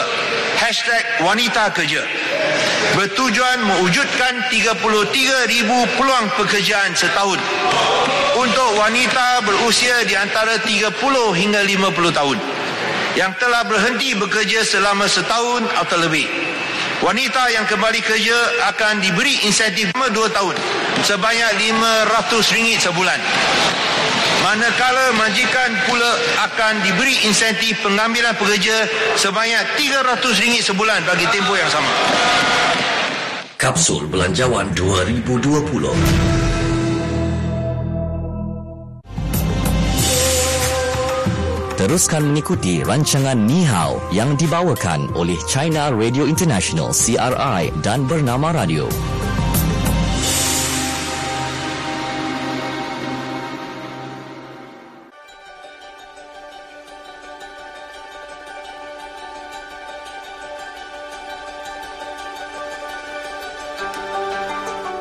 [0.61, 2.05] hashtag wanita kerja.
[2.93, 7.37] bertujuan mewujudkan 33,000 peluang pekerjaan setahun
[8.37, 10.93] untuk wanita berusia di antara 30
[11.33, 12.37] hingga 50 tahun
[13.17, 16.25] yang telah berhenti bekerja selama setahun atau lebih.
[17.01, 18.37] Wanita yang kembali kerja
[18.73, 20.55] akan diberi insentif selama 2 tahun
[21.05, 23.19] sebanyak RM500 sebulan.
[24.47, 26.07] Manakala majikan pula
[26.47, 28.87] akan diberi insentif pengambilan pekerja
[29.19, 31.91] sebanyak RM300 sebulan bagi tempoh yang sama.
[33.59, 35.27] Kapsul Belanjawan 2020
[41.75, 48.87] Teruskan mengikuti rancangan Ni Hao yang dibawakan oleh China Radio International CRI dan Bernama Radio.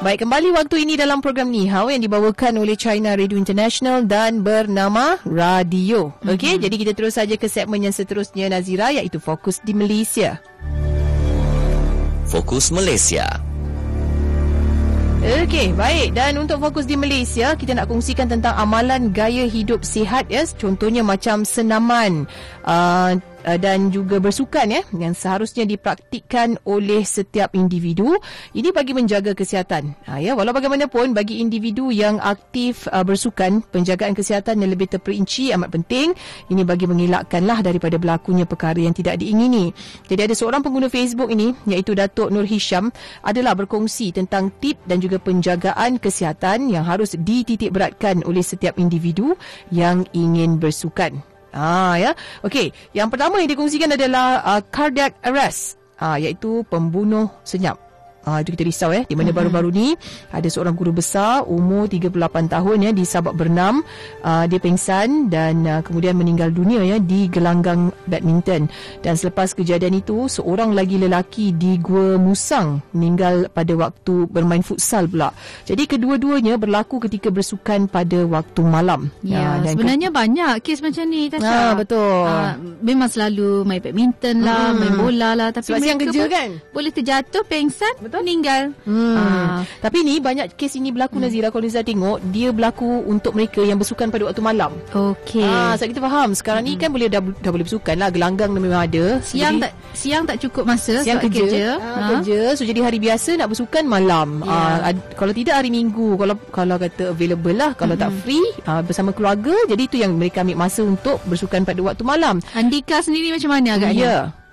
[0.07, 4.47] Baik, kembali waktu ini dalam program Ni Hao yang dibawakan oleh China Radio International dan
[4.47, 6.15] bernama Radio.
[6.23, 6.63] Okey, mm-hmm.
[6.63, 10.39] jadi kita terus saja ke segmen yang seterusnya Nazira iaitu Fokus di Malaysia.
[12.23, 13.27] Fokus Malaysia.
[15.27, 16.15] Okey, baik.
[16.15, 20.47] Dan untuk fokus di Malaysia, kita nak kongsikan tentang amalan gaya hidup sihat ya.
[20.55, 22.31] Contohnya macam senaman.
[22.63, 28.19] Uh, uh, dan juga bersukan ya yang seharusnya dipraktikkan oleh setiap individu.
[28.53, 29.95] Ini bagi menjaga kesihatan.
[30.11, 35.55] Ha, ya walau bagaimanapun bagi individu yang aktif uh, bersukan penjagaan kesihatan yang lebih terperinci
[35.55, 36.13] amat penting.
[36.51, 39.71] Ini bagi mengelakkanlah daripada berlakunya perkara yang tidak diingini.
[40.11, 42.91] Jadi ada seorang pengguna Facebook ini iaitu Datuk Nur Hisham
[43.23, 49.39] adalah berkongsi tentang tip dan juga penjagaan kesihatan yang harus dititik beratkan oleh setiap individu
[49.71, 52.13] yang ingin bersukan Ah ya.
[52.45, 55.81] Okey, yang pertama yang dikongsikan adalah uh, cardiac arrest.
[55.97, 57.81] Ah iaitu pembunuh senyap.
[58.27, 59.39] Ah, itu kita risau eh di mana mm-hmm.
[59.39, 59.95] baru-baru ni
[60.35, 63.87] ada seorang guru besar umur 38 tahun ya di Sabak Bernam
[64.27, 68.67] uh, dia pingsan dan uh, kemudian meninggal dunia ya di gelanggang badminton
[69.07, 75.07] dan selepas kejadian itu seorang lagi lelaki di Gua Musang meninggal pada waktu bermain futsal
[75.07, 75.31] pula.
[75.63, 79.07] Jadi kedua-duanya berlaku ketika bersukan pada waktu malam.
[79.23, 81.47] Ya, uh, dan sebenarnya ke- banyak kes macam ni Tasha.
[81.47, 82.27] Ah, betul.
[82.27, 84.79] Uh, memang selalu main badminton lah, hmm.
[84.83, 86.49] main bola lah tapi Sebab siang kerja kan.
[86.75, 87.95] Boleh terjatuh pingsan.
[88.03, 88.63] Betul betul meninggal.
[88.89, 89.17] Hmm.
[89.17, 89.25] Ha.
[89.85, 91.25] Tapi ni banyak kes ini berlaku hmm.
[91.29, 94.73] Nazira kalau Nazira tengok dia berlaku untuk mereka yang bersukan pada waktu malam.
[94.97, 95.45] Okey.
[95.45, 96.73] Ha, sebab kita faham sekarang hmm.
[96.73, 99.21] ni kan boleh dah, dah boleh bersukan lah gelanggang memang ada.
[99.21, 101.45] Siang tak siang tak cukup masa siang kerja.
[101.45, 101.67] Kerja.
[101.77, 102.09] Ha, ha.
[102.17, 102.41] kerja.
[102.57, 104.41] So jadi hari biasa nak bersukan malam.
[104.41, 104.73] Yeah.
[104.81, 108.03] Ha, ad, kalau tidak hari Minggu kalau kalau kata available lah kalau hmm.
[108.03, 112.03] tak free ha, bersama keluarga jadi itu yang mereka ambil masa untuk bersukan pada waktu
[112.07, 112.41] malam.
[112.57, 114.33] Andika sendiri macam mana agaknya?
[114.33, 114.46] Ya.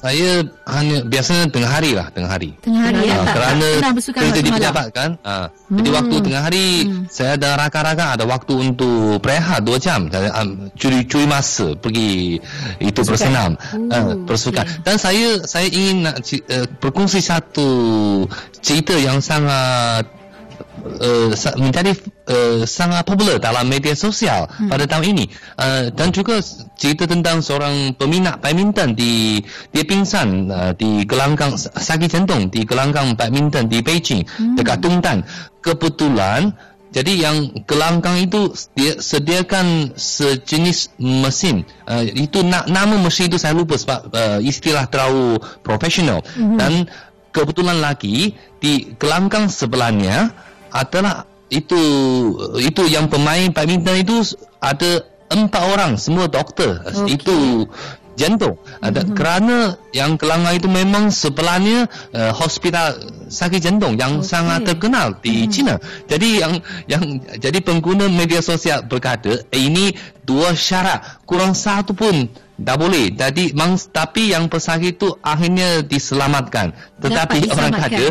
[0.00, 2.56] Saya hanya biasanya tengah hari lah tengah hari.
[2.64, 3.16] Tengah hari ya.
[3.20, 3.68] Uh, kerana
[4.00, 5.10] kerja di pejabat kan.
[5.20, 5.76] Uh, hmm.
[5.76, 7.04] Jadi waktu tengah hari hmm.
[7.12, 10.08] saya ada rakan-rakan ada waktu untuk berehat dua jam.
[10.08, 12.40] Saya um, curi-curi masa pergi
[12.80, 13.60] itu bersenam,
[13.92, 14.64] uh, bersukan.
[14.64, 14.82] Okay.
[14.88, 17.68] Dan saya saya ingin nak uh, berkongsi satu
[18.64, 20.19] cerita yang sangat
[20.80, 21.92] uh, menjadi
[22.28, 24.68] uh, sangat popular dalam media sosial hmm.
[24.72, 25.24] pada tahun ini
[25.60, 26.40] uh, dan juga
[26.76, 33.14] cerita tentang seorang peminat badminton di dia pingsan uh, di gelanggang sakit jantung di gelanggang
[33.14, 34.56] badminton di Beijing hmm.
[34.56, 35.22] dekat Tungtan
[35.60, 36.56] kebetulan
[36.90, 37.36] jadi yang
[37.70, 44.10] gelanggang itu dia sediakan sejenis mesin uh, itu na- nama mesin itu saya lupa sebab
[44.10, 46.58] uh, istilah terlalu profesional hmm.
[46.58, 46.90] dan
[47.30, 50.34] kebetulan lagi di gelanggang sebelahnya
[50.70, 51.82] adalah itu
[52.62, 54.16] itu yang pemain badminton itu
[54.62, 57.18] ada empat orang semua doktor okay.
[57.18, 57.66] itu
[58.18, 58.54] jantung
[58.84, 59.16] ada mm-hmm.
[59.16, 59.58] kerana
[59.96, 62.98] yang kelanggar itu memang sebelahnya uh, hospital
[63.32, 64.28] sakit jantung yang okay.
[64.28, 65.50] sangat terkenal di mm-hmm.
[65.50, 66.52] China jadi yang
[66.86, 67.04] yang
[67.40, 69.94] jadi pengguna media sosial berkata eh, ini
[70.26, 72.28] dua syarat kurang satu pun
[72.60, 78.06] tak boleh jadi mang, tapi yang pesakit itu akhirnya diselamatkan tetapi Dapat orang kata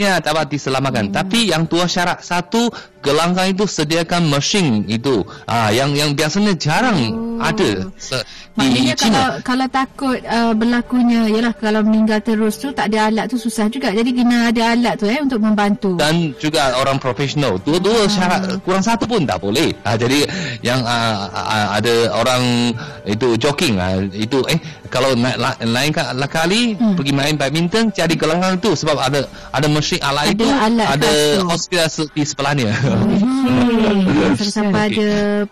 [0.00, 1.12] Ya, dapat diselamatkan.
[1.12, 1.14] Hmm.
[1.14, 2.24] Tapi yang dua syarat.
[2.24, 5.26] Satu, gelanggang itu sediakan mesin itu.
[5.44, 7.42] Ah, yang yang biasanya jarang oh.
[7.42, 13.08] ada se- Maknanya kalau kalau takut uh, berlakunya ialah kalau meninggal terus tu tak ada
[13.08, 13.88] alat tu susah juga.
[13.96, 15.96] Jadi kena ada alat tu eh untuk membantu.
[15.96, 17.56] Dan juga orang profesional.
[17.64, 18.12] Dua-dua hmm.
[18.12, 19.72] syarat kurang satu pun tak boleh.
[19.88, 20.28] Ah, jadi
[20.60, 22.76] yang uh, uh, ada orang
[23.08, 24.60] itu jogging uh, itu eh
[24.92, 25.90] kalau naik la, lain
[26.28, 26.94] kali hmm.
[27.00, 31.12] pergi main badminton cari gelanggang tu sebab ada ada mesin alat ada itu alat ada
[31.46, 32.70] hospital di sebelahnya.
[32.72, 34.36] Hmm.
[34.38, 35.08] Sampai ada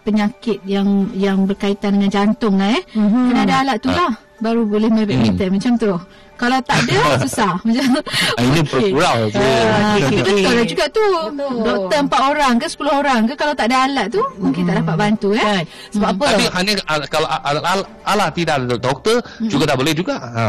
[0.06, 2.80] penyakit yang yang berkaitan dengan jantung eh.
[2.94, 3.24] Mm-hmm.
[3.30, 4.12] Kena ada alat tu lah.
[4.40, 5.48] Baru boleh main badminton.
[5.50, 5.54] Mm.
[5.58, 5.92] Macam tu.
[6.40, 7.52] Kalau tak ada susah.
[7.68, 7.88] Macam
[8.36, 9.36] Ah, Ini bergurau je.
[9.36, 10.56] Ah, Ah, betul okey.
[10.56, 11.04] lah juga tu.
[11.30, 11.54] Betul.
[11.60, 14.94] Doktor empat orang ke sepuluh orang ke kalau tak ada alat tu mungkin tak dapat
[14.96, 15.42] bantu eh.
[15.44, 15.64] Kan?
[15.92, 16.24] Sebab apa?
[16.30, 20.14] Tapi hanya al- kalau al- al- alat tidak ada doktor juga tak boleh juga.
[20.16, 20.42] Ha.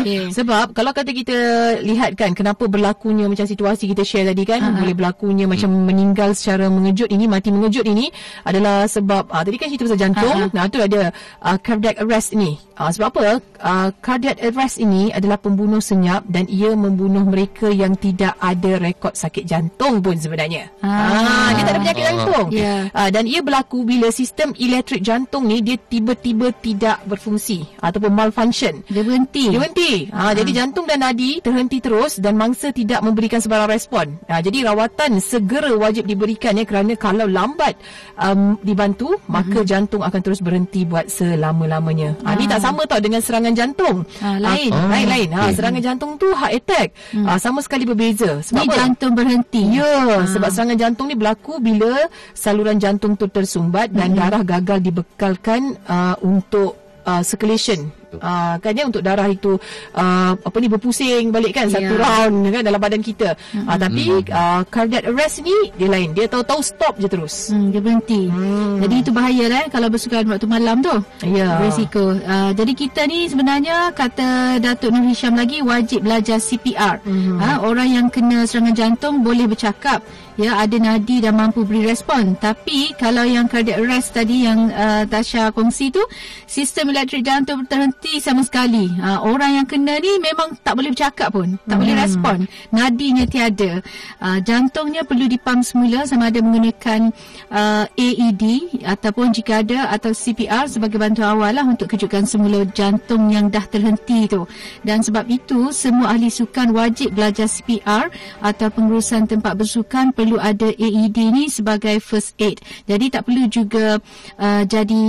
[0.00, 0.22] Okey.
[0.38, 1.36] Sebab kalau kata kita
[1.82, 4.80] lihat kan kenapa berlakunya macam situasi kita share tadi kan uh-huh.
[4.80, 8.08] boleh berlakunya macam meninggal secara mengejut ini mati mengejut ini
[8.42, 10.54] adalah sebab uh, tadi kan cerita pasal jantung uh-huh.
[10.54, 11.10] nah tu ada
[11.42, 13.20] uh, cardiac arrest ini uh, sebab apa
[13.60, 19.12] uh, cardiac arrest ini adalah pembunuh senyap dan ia membunuh mereka yang tidak ada rekod
[19.12, 20.88] sakit jantung pun sebenarnya Ah.
[20.88, 22.74] ah dia tak ada penyakit jantung Ya.
[22.90, 28.80] uh, dan ia berlaku bila sistem elektrik jantung ni dia tiba-tiba tidak berfungsi ataupun malfunction
[28.86, 29.50] Dia berhenti.
[29.50, 29.92] dia berhenti.
[30.08, 34.16] Ha, jadi jantung dan nadi terhenti terus dan mangsa tidak memberikan sebarang respon.
[34.26, 37.74] Ha, jadi rawatan segera wajib diberikan ya kerana kalau lambat
[38.16, 42.14] um, dibantu maka jantung akan terus berhenti buat selama-lamanya.
[42.22, 44.04] Ha, ni tak sama tau dengan serangan jantung.
[44.20, 44.70] Ah, lain.
[45.08, 45.28] Ha, lain-lain.
[45.32, 46.88] Ha, serangan jantung tu heart attack.
[47.24, 48.44] Ha, sama sekali berbeza.
[48.44, 48.76] Sebab Ni apa?
[48.76, 49.62] jantung berhenti.
[49.72, 55.74] Ya, sebab serangan jantung ni berlaku bila saluran jantung tu tersumbat dan darah gagal dibekalkan
[55.88, 56.76] uh, untuk
[57.08, 57.88] uh, circulation.
[58.16, 59.60] Uh, kan ya untuk darah itu
[59.92, 62.00] uh, apa ni berpusing balik kan satu Ya.
[62.00, 63.36] round kan dalam badan kita.
[63.52, 66.16] Uh, tapi uh, cardiac arrest ni dia lain.
[66.16, 67.52] Dia tahu-tahu stop je terus.
[67.52, 68.28] Hmm, dia berhenti.
[68.28, 68.80] Hmm.
[68.80, 70.94] Jadi itu bahaya lah eh, kalau bersukan waktu malam tu.
[71.24, 71.60] Ya.
[71.60, 72.16] Risiko.
[72.16, 77.04] Uh, jadi kita ni sebenarnya kata Datuk Nur Hisham lagi wajib belajar CPR.
[77.04, 77.36] Hmm.
[77.36, 80.00] Ha, orang yang kena serangan jantung boleh bercakap.
[80.38, 82.38] Ya, ada nadi dan mampu beri respon.
[82.38, 85.98] Tapi kalau yang cardiac arrest tadi yang uh, Tasha kongsi tu,
[86.46, 88.88] sistem elektrik jantung terhenti sama sekali.
[88.98, 91.58] Uh, orang yang kena ni memang tak boleh bercakap pun.
[91.66, 92.38] Tak boleh respon.
[92.70, 93.82] Nadinya tiada.
[94.22, 97.10] Uh, jantungnya perlu dipam semula sama ada menggunakan
[97.50, 98.44] uh, AED
[98.86, 103.64] ataupun jika ada atau CPR sebagai bantuan awal lah untuk kejutkan semula jantung yang dah
[103.66, 104.46] terhenti tu.
[104.86, 108.08] Dan sebab itu semua ahli sukan wajib belajar CPR
[108.40, 112.62] atau pengurusan tempat bersukan perlu ada AED ni sebagai first aid.
[112.86, 113.98] Jadi tak perlu juga
[114.38, 115.02] uh, jadi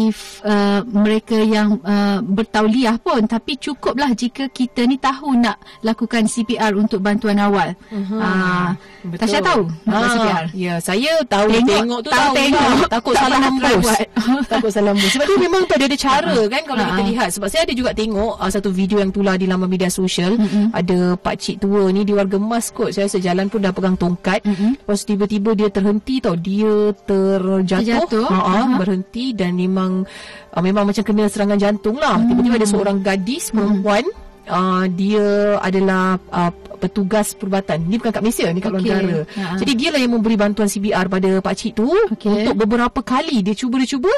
[0.44, 6.72] uh, mereka yang uh, bertauliah pun tapi cukuplah jika kita ni tahu nak lakukan CPR
[6.74, 7.76] untuk bantuan awal.
[7.90, 8.16] Uh-huh.
[8.16, 8.70] Uh,
[9.16, 10.46] Tasha tahu nak buat CPR.
[10.54, 12.60] Ya, saya tahu Tengok, tengok, tu tahu tahu, tengok.
[12.60, 12.78] tahu.
[12.90, 13.88] Takut Tak salah hembus.
[14.52, 15.12] Takut salah hembus.
[15.12, 17.08] Sebab dia memang tu ada, ada cara kan kalau kita Ha.
[17.08, 17.30] lihat.
[17.32, 20.36] Sebab saya ada juga tengok uh, satu video yang tular di laman media sosial.
[20.72, 22.92] Ada pak cik tua ni dia warga emas kot.
[22.92, 24.44] Saya rasa jalan pun dah pegang tongkat.
[24.46, 26.36] Lepas tu tiba-tiba dia terhenti tau.
[26.36, 28.06] Dia terjatuh.
[28.06, 28.26] Terjatuh.
[28.30, 28.78] Ha, Aha.
[28.78, 30.04] berhenti dan memang
[30.52, 32.20] uh, memang macam kena serangan jantung lah.
[32.20, 34.06] Tiba-tiba ada seorang gadis perempuan
[34.50, 36.50] Uh, dia adalah uh,
[36.82, 37.86] petugas perubatan.
[37.86, 39.22] Ni bukan kat Malaysia, ni kat luar negara.
[39.38, 39.62] Ha.
[39.62, 42.50] Jadi dia lah yang memberi bantuan CPR pada pak cik tu Okey.
[42.50, 44.10] untuk beberapa kali dia cuba dia cuba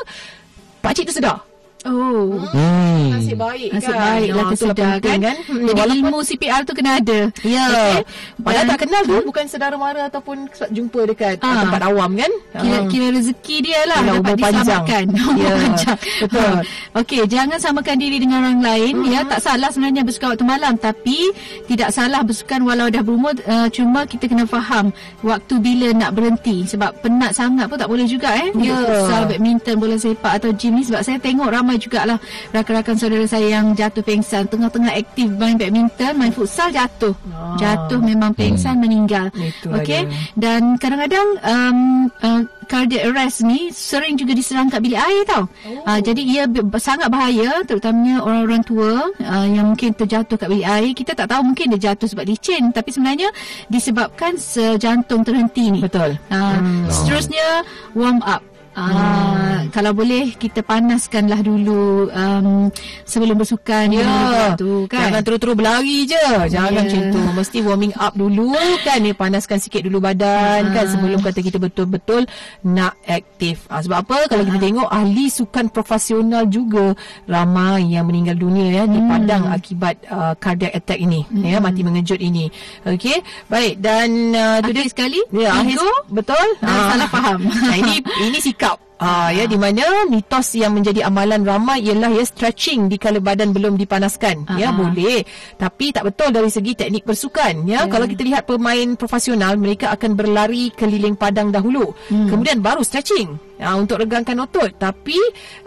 [0.79, 1.50] pak cik tu sedar.
[1.83, 2.37] Oh.
[2.47, 3.09] Hmm.
[3.11, 3.97] Nasib baik Nasib kan.
[3.97, 5.35] baik lah Ah, itulah tersedar penting kan.
[5.41, 7.19] Hmm, Jadi walaupun ilmu CPR tu kena ada.
[7.41, 7.65] Ya.
[7.65, 7.95] Okey.
[8.39, 10.37] Padahal Dan- tak kenal tu bukan saudara mara ataupun
[10.69, 11.65] jumpa dekat Ah.
[11.65, 12.31] tempat awam kan.
[12.53, 12.83] Kira, Ah.
[12.85, 14.53] kira rezeki dia lah Yelah, dapat umur panjang.
[14.53, 15.03] diselamatkan.
[15.07, 15.97] Ya, Umur panjang.
[16.21, 16.51] betul.
[16.53, 16.61] Ha.
[17.01, 18.93] Okey, jangan samakan diri dengan orang lain.
[18.97, 19.11] Mm-hmm.
[19.11, 20.73] Ya, tak salah sebenarnya bersukan waktu malam.
[20.75, 21.17] Tapi
[21.65, 23.33] tidak salah bersukan walau dah berumur.
[23.43, 26.61] Uh, cuma kita kena faham waktu bila nak berhenti.
[26.63, 28.53] Sebab penat sangat pun tak boleh juga eh.
[28.53, 28.75] Ya.
[28.75, 30.83] Untuk futsal, badminton, bola sepak atau gym ni.
[30.83, 32.17] Sebab saya tengok ramai jugalah
[32.51, 34.47] rakan-rakan saudara saya yang jatuh pengsan.
[34.47, 37.13] Tengah-tengah aktif main badminton, main futsal jatuh.
[37.31, 37.55] Ah.
[37.59, 39.31] Jatuh memang pengsan meninggal.
[39.35, 40.07] Itulah Okey.
[40.35, 41.77] Dan kadang-kadang um,
[42.23, 45.43] uh, cardiac arrest ni sering juga diserang kat bilik air tau.
[45.67, 45.83] Oh.
[45.83, 50.67] Uh, jadi ia b- sangat bahaya terutamanya orang-orang tua uh, yang mungkin terjatuh kat bilik
[50.67, 50.91] air.
[50.95, 53.27] Kita tak tahu mungkin dia jatuh sebab licin tapi sebenarnya
[53.67, 55.79] disebabkan sejantung terhenti ni.
[55.83, 56.15] Betul.
[56.31, 56.85] Uh, Hmm.
[56.91, 57.63] Seterusnya
[57.95, 58.43] warm up.
[58.71, 62.67] Uh, Kalau boleh kita panaskanlah dulu um,
[63.03, 65.07] sebelum bersukan Ya, tu kan.
[65.07, 66.19] Jangan terus-terus berlari je.
[66.47, 66.77] Jangan Ya.
[66.77, 67.21] macam tu.
[67.33, 68.99] Mesti warming up dulu kan.
[68.99, 70.73] Ni panaskan sikit dulu badan Ah.
[70.73, 72.27] kan sebelum kata kita betul-betul
[72.61, 73.63] nak aktif.
[73.67, 74.17] Ha, sebab apa?
[74.27, 74.47] Kalau Ah.
[74.47, 76.91] kita tengok ahli sukan profesional juga
[77.25, 79.07] ramai yang meninggal dunia ya di Hmm.
[79.09, 81.23] padang akibat uh, cardiac attack ini.
[81.33, 82.47] Ya, mati mengejut ini.
[82.83, 83.19] Okey.
[83.47, 86.47] Baik dan uh, Akhir sekali, Ya, akhir, betul.
[86.59, 86.91] Ah.
[86.91, 87.39] salah faham.
[87.43, 88.60] Nah, ini ini sikap.
[88.63, 88.90] up.
[89.01, 93.49] Ah ya di mana mitos yang menjadi amalan ramai ialah ya stretching di kala badan
[93.49, 94.45] belum dipanaskan.
[94.61, 94.77] Ya Ah.
[94.77, 95.25] boleh.
[95.57, 97.65] Tapi tak betul dari segi teknik bersukan.
[97.65, 101.97] Ya kalau kita lihat pemain profesional mereka akan berlari keliling padang dahulu.
[102.07, 103.49] Kemudian baru stretching.
[103.61, 105.13] Uh, untuk regangkan otot tapi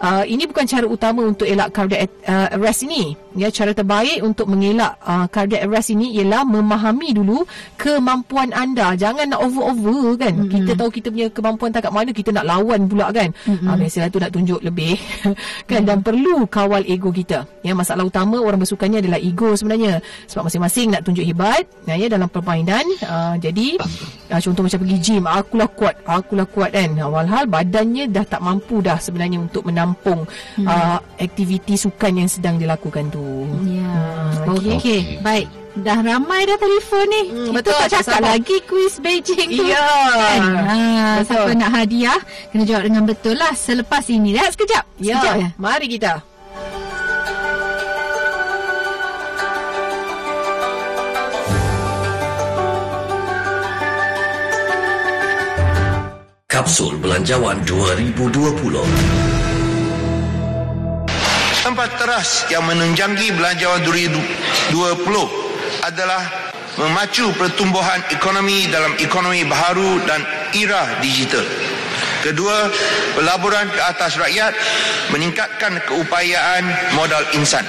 [0.02, 4.50] uh, ini bukan cara utama untuk elak cardiac uh, arrest ini ya cara terbaik untuk
[4.50, 7.46] mengelak uh, cardiac arrest ini ialah memahami dulu
[7.78, 10.66] kemampuan anda jangan nak over over kan mm-hmm.
[10.66, 13.68] kita tahu kita punya kemampuan tak kat mana kita nak lawan pula kan kan mm-hmm.
[13.68, 14.96] uh, biasalah tu nak tunjuk lebih
[15.70, 15.88] kan mm.
[15.88, 20.92] dan perlu kawal ego kita ya masalah utama orang bersukannya adalah ego sebenarnya sebab masing-masing
[20.92, 23.80] nak tunjuk hebat ya, ya dalam permainan uh, jadi
[24.28, 28.84] uh, contoh macam pergi gym akulah kuat akulah kuat kan walhal badannya dah tak mampu
[28.84, 30.28] dah sebenarnya untuk menampung
[30.60, 30.66] mm.
[30.68, 34.44] uh, aktiviti sukan yang sedang dilakukan tu ya yeah.
[34.44, 35.00] uh, okey okay.
[35.24, 37.22] baik Dah ramai dah telefon ni.
[37.34, 38.30] Hmm, Kita betul, tak cakap sama.
[38.30, 39.64] lagi kuis Beijing tu.
[39.66, 39.82] Ya.
[39.82, 40.42] Kan?
[40.54, 40.78] Ha,
[41.26, 42.20] siapa nak hadiah,
[42.54, 44.38] kena jawab dengan betul lah selepas ini.
[44.38, 44.84] Lihat sekejap.
[45.02, 45.18] Ya.
[45.18, 45.48] Sekejap ya.
[45.58, 46.22] Mari kita.
[56.46, 58.78] Kapsul Belanjawan 2020
[61.66, 65.43] Tempat teras yang menunjangi belanjawan 2020
[65.82, 70.22] adalah memacu pertumbuhan ekonomi dalam ekonomi baharu dan
[70.54, 71.42] era digital.
[72.24, 72.72] Kedua,
[73.12, 74.56] pelaburan ke atas rakyat
[75.12, 76.64] meningkatkan keupayaan
[76.96, 77.68] modal insan.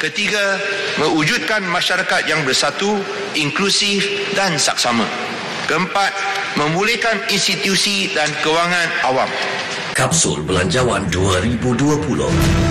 [0.00, 0.56] Ketiga,
[1.00, 3.00] mewujudkan masyarakat yang bersatu,
[3.36, 5.04] inklusif dan saksama.
[5.68, 6.12] Keempat,
[6.56, 9.28] memulihkan institusi dan kewangan awam.
[9.94, 12.63] Kapsul Belanjawan 2020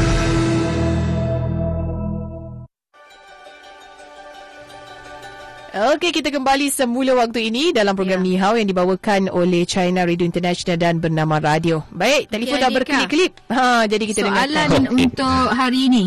[5.73, 8.25] Okey, kita kembali semula waktu ini dalam program ya.
[8.29, 11.81] Ni Hao yang dibawakan oleh China Radio International dan bernama Radio.
[11.89, 13.33] Baik, telefon ya, dah berkelip-kelip.
[13.49, 14.83] Ha, jadi kita Soalan dengarkan.
[14.93, 16.03] untuk hari ini.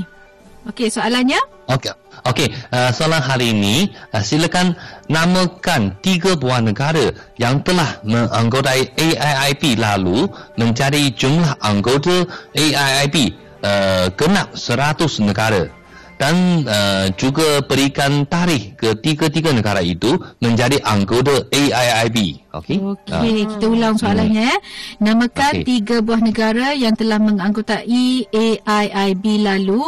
[0.71, 1.43] Okey, soalannya?
[1.67, 1.91] Okey.
[2.31, 4.79] Okey, uh, soalan hari ini uh, silakan
[5.11, 12.23] namakan tiga buah negara yang telah menganggotai AIIB lalu mencari jumlah anggota
[12.55, 13.17] AIIB
[13.67, 15.76] uh, genap 100 negara
[16.17, 22.46] dan uh, juga berikan tarikh ketiga-tiga negara itu menjadi anggota AIIB.
[22.63, 22.77] Okey.
[22.81, 23.49] Okey, uh.
[23.57, 24.53] kita ulang soalannya.
[24.53, 25.05] Hmm.
[25.05, 25.65] Namakan okay.
[25.67, 29.83] tiga buah negara yang telah menganggotai AIIB lalu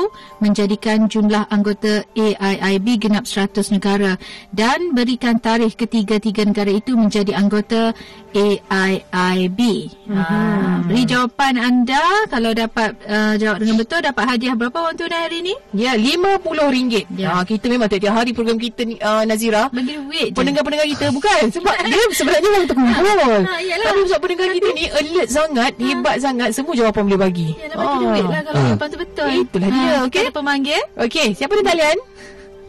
[0.44, 4.20] menjadikan jumlah anggota AIIB genap 100 negara
[4.52, 7.96] dan berikan tarikh ketiga-tiga negara itu menjadi anggota
[8.36, 9.60] AIIB.
[10.04, 10.16] Hmm.
[10.18, 15.20] Uh, beri jawapan anda kalau dapat uh, jawab dengan betul dapat hadiah berapa wang tunai
[15.24, 15.54] hari ini?
[15.72, 17.16] Ya, RM50.
[17.16, 17.40] Ya.
[17.40, 19.72] Ha, kita memang tiap-tiap hari program kita ni uh, Nazira.
[19.72, 22.92] Bagi duit Pendengar-pendengar kita bukan sebab dia sebenarnya orang terkumpul.
[22.92, 25.84] Ha, ha, Tapi sebab pendengar kita ni alert sangat, ha.
[25.86, 27.48] hebat sangat semua jawapan boleh bagi.
[27.54, 28.00] Ya, nak bagi ha.
[28.02, 29.30] duit lah kalau jawapan tu betul.
[29.46, 29.76] Itulah ha.
[29.76, 29.94] dia.
[30.06, 30.22] Okey.
[30.26, 30.82] Ada pemanggil.
[30.98, 31.98] Okey, siapa di talian?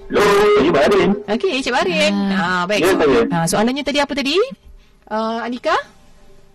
[0.10, 0.26] Hello,
[0.58, 1.10] Encik Barin.
[1.26, 2.14] Okey, Encik Barin.
[2.14, 2.38] Ha.
[2.38, 2.82] ha, baik.
[2.86, 2.94] Ya,
[3.34, 4.36] ha, soalannya tadi apa tadi?
[5.10, 5.74] Uh, Anika?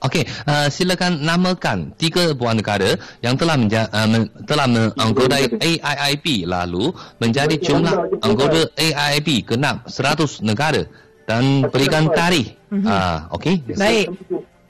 [0.04, 2.92] Okey, uh, silakan namakan tiga buah negara
[3.24, 10.44] yang telah menja- uh, men- telah menganggotai AIIB lalu menjadi jumlah anggota AIIB ke 100
[10.44, 10.84] negara
[11.24, 12.52] dan berikan tarikh.
[12.74, 12.90] Mm-hmm.
[12.90, 13.54] Uh, Okey.
[13.78, 14.06] Baik.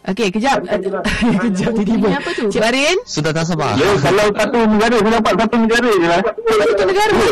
[0.04, 0.60] Okey, kejap.
[0.60, 2.08] kejap tiba-tiba.
[2.12, 2.44] Apa tu?
[2.52, 2.98] Cik Barin?
[3.08, 3.72] Sudah tak sabar.
[3.80, 6.20] Ya, kalau satu negara, saya dapat satu negara je lah.
[6.44, 7.24] Satu negara?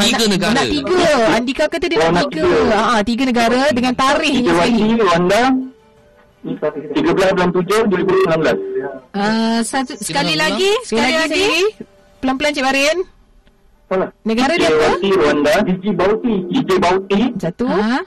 [0.00, 0.52] Tiga uh, negara.
[0.56, 1.12] Nak tiga.
[1.36, 2.40] Andika kata dia nak tiga.
[2.40, 2.72] tiga.
[2.72, 4.80] Ha, tiga negara dengan tarikhnya sekali.
[4.96, 5.42] Rwanda,
[6.48, 9.12] 13 bulan 7 2019.
[9.12, 11.48] Uh, satu sekali lagi, sekali, lagi.
[12.24, 12.98] Pelan-pelan Cik Barin.
[14.24, 14.90] Negara dia apa?
[15.04, 17.20] Rwanda, Fiji Bauti, Fiji Bauti.
[17.36, 17.68] Satu.
[17.68, 18.00] Ha?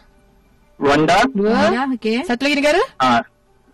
[0.81, 1.17] Rwanda.
[1.31, 1.69] Dua.
[1.93, 2.25] Okey.
[2.25, 2.81] Satu lagi negara?
[2.97, 3.21] Ah.
[3.21, 3.21] Ha.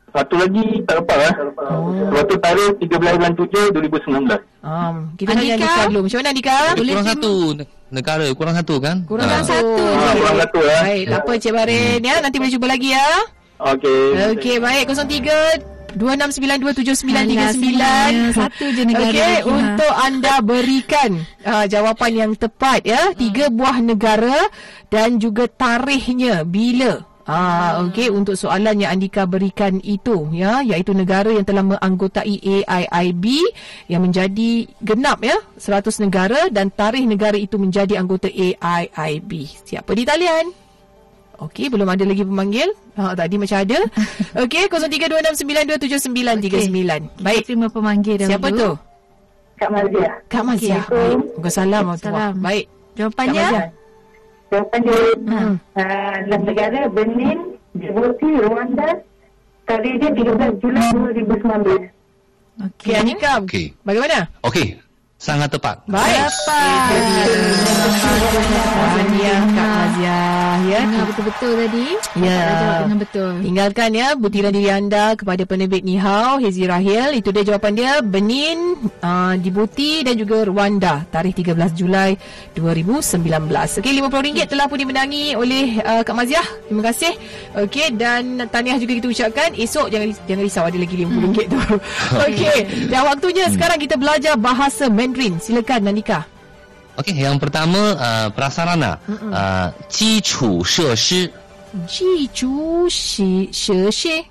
[0.07, 1.33] Satu lagi tak apa lah.
[1.61, 1.93] Oh.
[2.15, 4.39] Waktu tarikh 13 bulan 7 2019.
[4.63, 5.53] Um, kita Andika.
[5.55, 5.99] Andika dulu.
[6.07, 6.57] Macam mana Andika?
[6.73, 7.33] Boleh kurang satu
[7.91, 8.25] negara.
[8.33, 8.97] Kurang satu kan?
[9.05, 9.39] Kurang ha.
[9.45, 9.83] satu.
[9.83, 10.81] Ha, kurang satu lah.
[10.83, 11.99] Baik, tak apa Cik Barin.
[12.01, 12.07] Hmm.
[12.07, 13.07] Ya, nanti boleh cuba lagi ya.
[13.57, 14.03] Okey.
[14.37, 22.85] Okey, baik 03 26927939 Satu je negara Okey, untuk anda berikan uh, jawapan yang tepat
[22.85, 23.11] ya.
[23.17, 24.37] Tiga buah negara
[24.87, 31.27] dan juga tarikhnya bila Ah, okey untuk soalan yang Andika berikan itu ya iaitu negara
[31.27, 33.25] yang telah menganggotai AIIB
[33.91, 39.31] yang menjadi genap ya 100 negara dan tarikh negara itu menjadi anggota AIIB.
[39.67, 40.66] Siapa di talian?
[41.37, 42.73] Okey, belum ada lagi pemanggil.
[42.97, 43.77] Ha, tadi macam ada.
[44.43, 47.21] Okey, 0326927939.
[47.21, 47.45] Baik.
[47.45, 48.33] Terima pemanggil dahulu.
[48.33, 48.73] Siapa tu?
[49.57, 50.21] Kak Mazia.
[50.29, 50.79] Kak Mazia.
[50.85, 50.89] Baik.
[50.89, 51.97] Waalaikumsalam.
[52.01, 52.33] Salam.
[52.41, 52.65] Baik.
[52.97, 53.69] Jawapannya?
[54.47, 54.95] Jawapannya,
[55.27, 55.59] hmm.
[55.75, 59.03] uh, negara Benin, Djibouti, Rwanda,
[59.67, 60.87] kali dia 13 Julai
[61.27, 61.91] 2019.
[62.65, 63.37] Okey, Anika.
[63.43, 63.75] Okey.
[63.85, 64.25] Bagaimana?
[64.41, 64.81] Okey.
[65.17, 65.81] Sangat tepat.
[65.89, 66.29] Baik.
[68.77, 70.81] Tahniah Kak Maziah ya.
[71.09, 71.85] Betul-betul tadi.
[72.21, 72.41] Ya.
[72.53, 73.31] Jawab dengan betul.
[73.41, 77.17] Tinggalkan ya butiran diri anda kepada penerbit Nihau, Hezi Rahil.
[77.17, 77.93] Itu dia jawapan dia.
[78.05, 81.09] Benin, uh, Djibouti dan juga Rwanda.
[81.09, 82.13] Tarikh 13 Julai
[82.53, 83.81] 2019.
[83.81, 86.45] Okey, RM50 telah pun dimenangi oleh uh, Kak Maziah.
[86.69, 87.13] Terima kasih.
[87.57, 89.49] Okey, dan tahniah juga kita ucapkan.
[89.57, 91.59] Esok jangan jangan risau ada lagi RM50 tu.
[92.29, 92.57] Okey,
[92.93, 95.06] dan waktunya sekarang kita belajar bahasa Mandarin.
[95.38, 96.26] Silakan Nandika.
[96.98, 101.30] Okey, yang pertama uh, prasarana, uh, 基础设施。
[101.88, 104.24] 基础设施。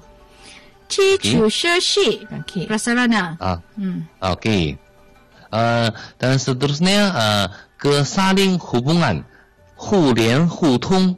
[0.87, 1.99] 基础设施.
[2.29, 2.67] Okey.
[2.67, 3.33] Prasarana.
[3.39, 4.05] Ah, Hmm.
[4.21, 4.77] okey.
[5.51, 5.89] Uh,
[6.19, 7.45] dan seterusnya uh,
[7.81, 9.23] kesaling hubungan,
[9.75, 11.17] 互联互通。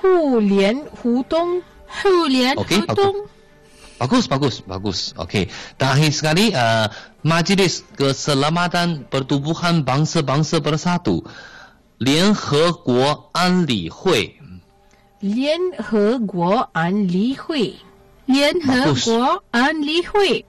[0.00, 1.62] 互联互通。
[1.88, 3.14] 互联 Okey, 互通。
[4.02, 4.98] Bagus, bagus, bagus.
[5.14, 5.46] Okey.
[5.78, 6.90] Terakhir sekali, uh,
[7.27, 11.27] Majlis Keselamatan Pertubuhan Bangsa-Bangsa Bersatu
[11.99, 14.39] Lian He Guo An Li Hui
[15.19, 17.75] Lian He Guo An Li Hui
[18.31, 20.47] Lian He Guo An Li Hui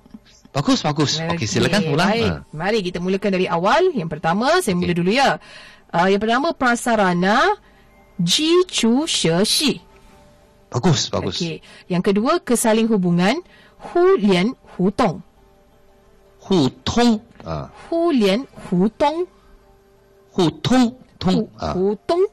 [0.49, 1.20] Bagus, bagus.
[1.20, 2.09] Okey, silakan mula.
[2.09, 2.43] Baik, ha.
[2.57, 3.93] mari kita mulakan dari awal.
[3.93, 4.99] Yang pertama, saya mula okay.
[4.99, 5.37] dulu ya.
[5.93, 7.53] Uh, yang pertama, Prasarana
[8.16, 9.72] Ji Chu She Shi.
[10.72, 11.37] Bagus, bagus.
[11.37, 11.61] Okey.
[11.93, 13.45] Yang kedua, Kesaling Hubungan
[13.93, 15.28] Hu Lian Hu Tong.
[16.48, 19.28] 互通啊， Hulian hutong.
[20.32, 22.24] 互通通 Hu- 啊， Hutong.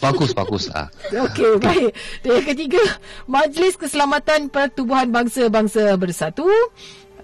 [0.00, 0.88] bagus, bagus ah.
[1.08, 1.90] Okey, baik.
[2.20, 2.82] Dan yang ketiga,
[3.24, 6.44] Majlis Keselamatan Pertubuhan Bangsa-Bangsa Bersatu.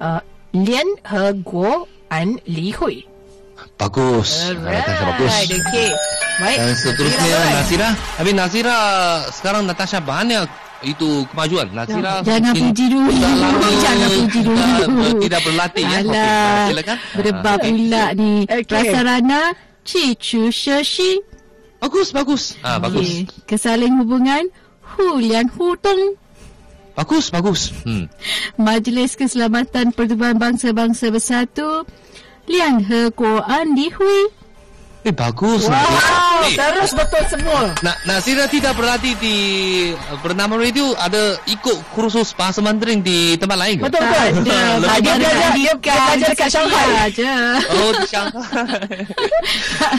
[0.01, 0.21] Uh,
[0.57, 3.05] Lian He Guo An Li Hui.
[3.77, 4.53] Bagus.
[4.53, 4.85] Alright.
[4.85, 5.33] Natasha bagus.
[5.53, 5.91] Okey.
[6.41, 6.57] Baik.
[6.61, 7.55] Dan seterusnya Alright.
[7.61, 7.89] Nazira.
[8.21, 8.77] Habis Nazira
[9.33, 10.49] sekarang Natasha banyak
[10.82, 11.86] itu kemajuan lah.
[11.86, 13.12] Ya, Kira jangan puji dulu.
[13.86, 14.64] jangan puji dulu.
[15.22, 16.00] tidak berlatih ya
[16.70, 16.98] silakan.
[17.18, 18.08] berdebat pula ah.
[18.18, 18.32] ni.
[18.66, 19.42] Prasarana
[19.86, 21.12] chi chu she shi.
[21.82, 22.58] Bagus bagus.
[22.66, 23.30] Ah bagus.
[23.46, 24.50] Kesaling hubungan
[24.98, 26.18] hu lian hu tong.
[26.92, 27.72] Bagus, bagus.
[27.88, 28.12] Hmm.
[28.60, 31.88] Majlis Keselamatan Pertubuhan Bangsa-Bangsa Bersatu
[32.52, 34.41] Liang He Ko An Di Hui.
[35.02, 35.66] Eh, bagus.
[35.66, 36.14] Wow, Nazira.
[36.46, 37.74] Eh, terus betul semua.
[37.82, 39.36] Na Nazira tidak berlatih di
[40.22, 43.90] bernama radio ada ikut kursus bahasa Mandarin di tempat lain ke?
[43.90, 44.30] Betul betul.
[44.46, 44.86] Ada.
[44.86, 46.88] Ah, dia belajar dia belajar dekat Shanghai.
[47.02, 47.34] Aja.
[47.82, 48.94] Oh, di Shanghai.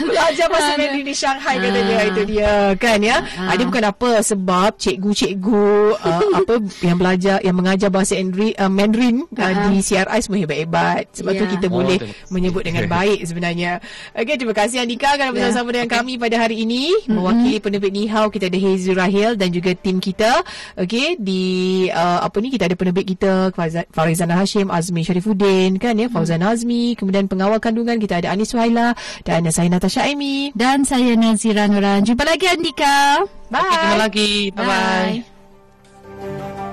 [0.07, 3.17] Belajar bahasa Mandarin di Shanghai kata dia itu dia kan ya.
[3.35, 3.55] Ah.
[3.59, 5.67] Dia bukan apa sebab cikgu-cikgu
[5.99, 11.11] uh, apa yang belajar yang mengajar bahasa Mandarin, uh, Mandarin uh, di CRI semua hebat-hebat.
[11.11, 11.51] Sebab tu Ya.
[11.51, 11.97] kita Oh, boleh
[12.29, 13.83] menyebut dengan baik sebenarnya.
[14.13, 18.45] Okey terima kasih Andika kerana bersama dengan kami pada hari ini mewakili penerbit Nihau kita
[18.45, 20.45] ada Hazel Rahil dan juga tim kita.
[20.77, 21.41] Okey di
[21.89, 23.49] uh, apa ni kita ada penerbit kita
[23.89, 28.93] Farizana Hashim, Azmi Sharifuddin kan ya, Fauzan Azmi, kemudian pengawal kandungan kita ada Anis Suhaila
[29.25, 30.53] dan saya Natasha Aimi.
[30.53, 32.05] Dan saya Nazira Nuran.
[32.05, 33.25] Jumpa lagi Andika.
[33.49, 33.65] Bye.
[33.65, 34.53] Okey, jumpa lagi.
[34.53, 36.72] Bye-bye.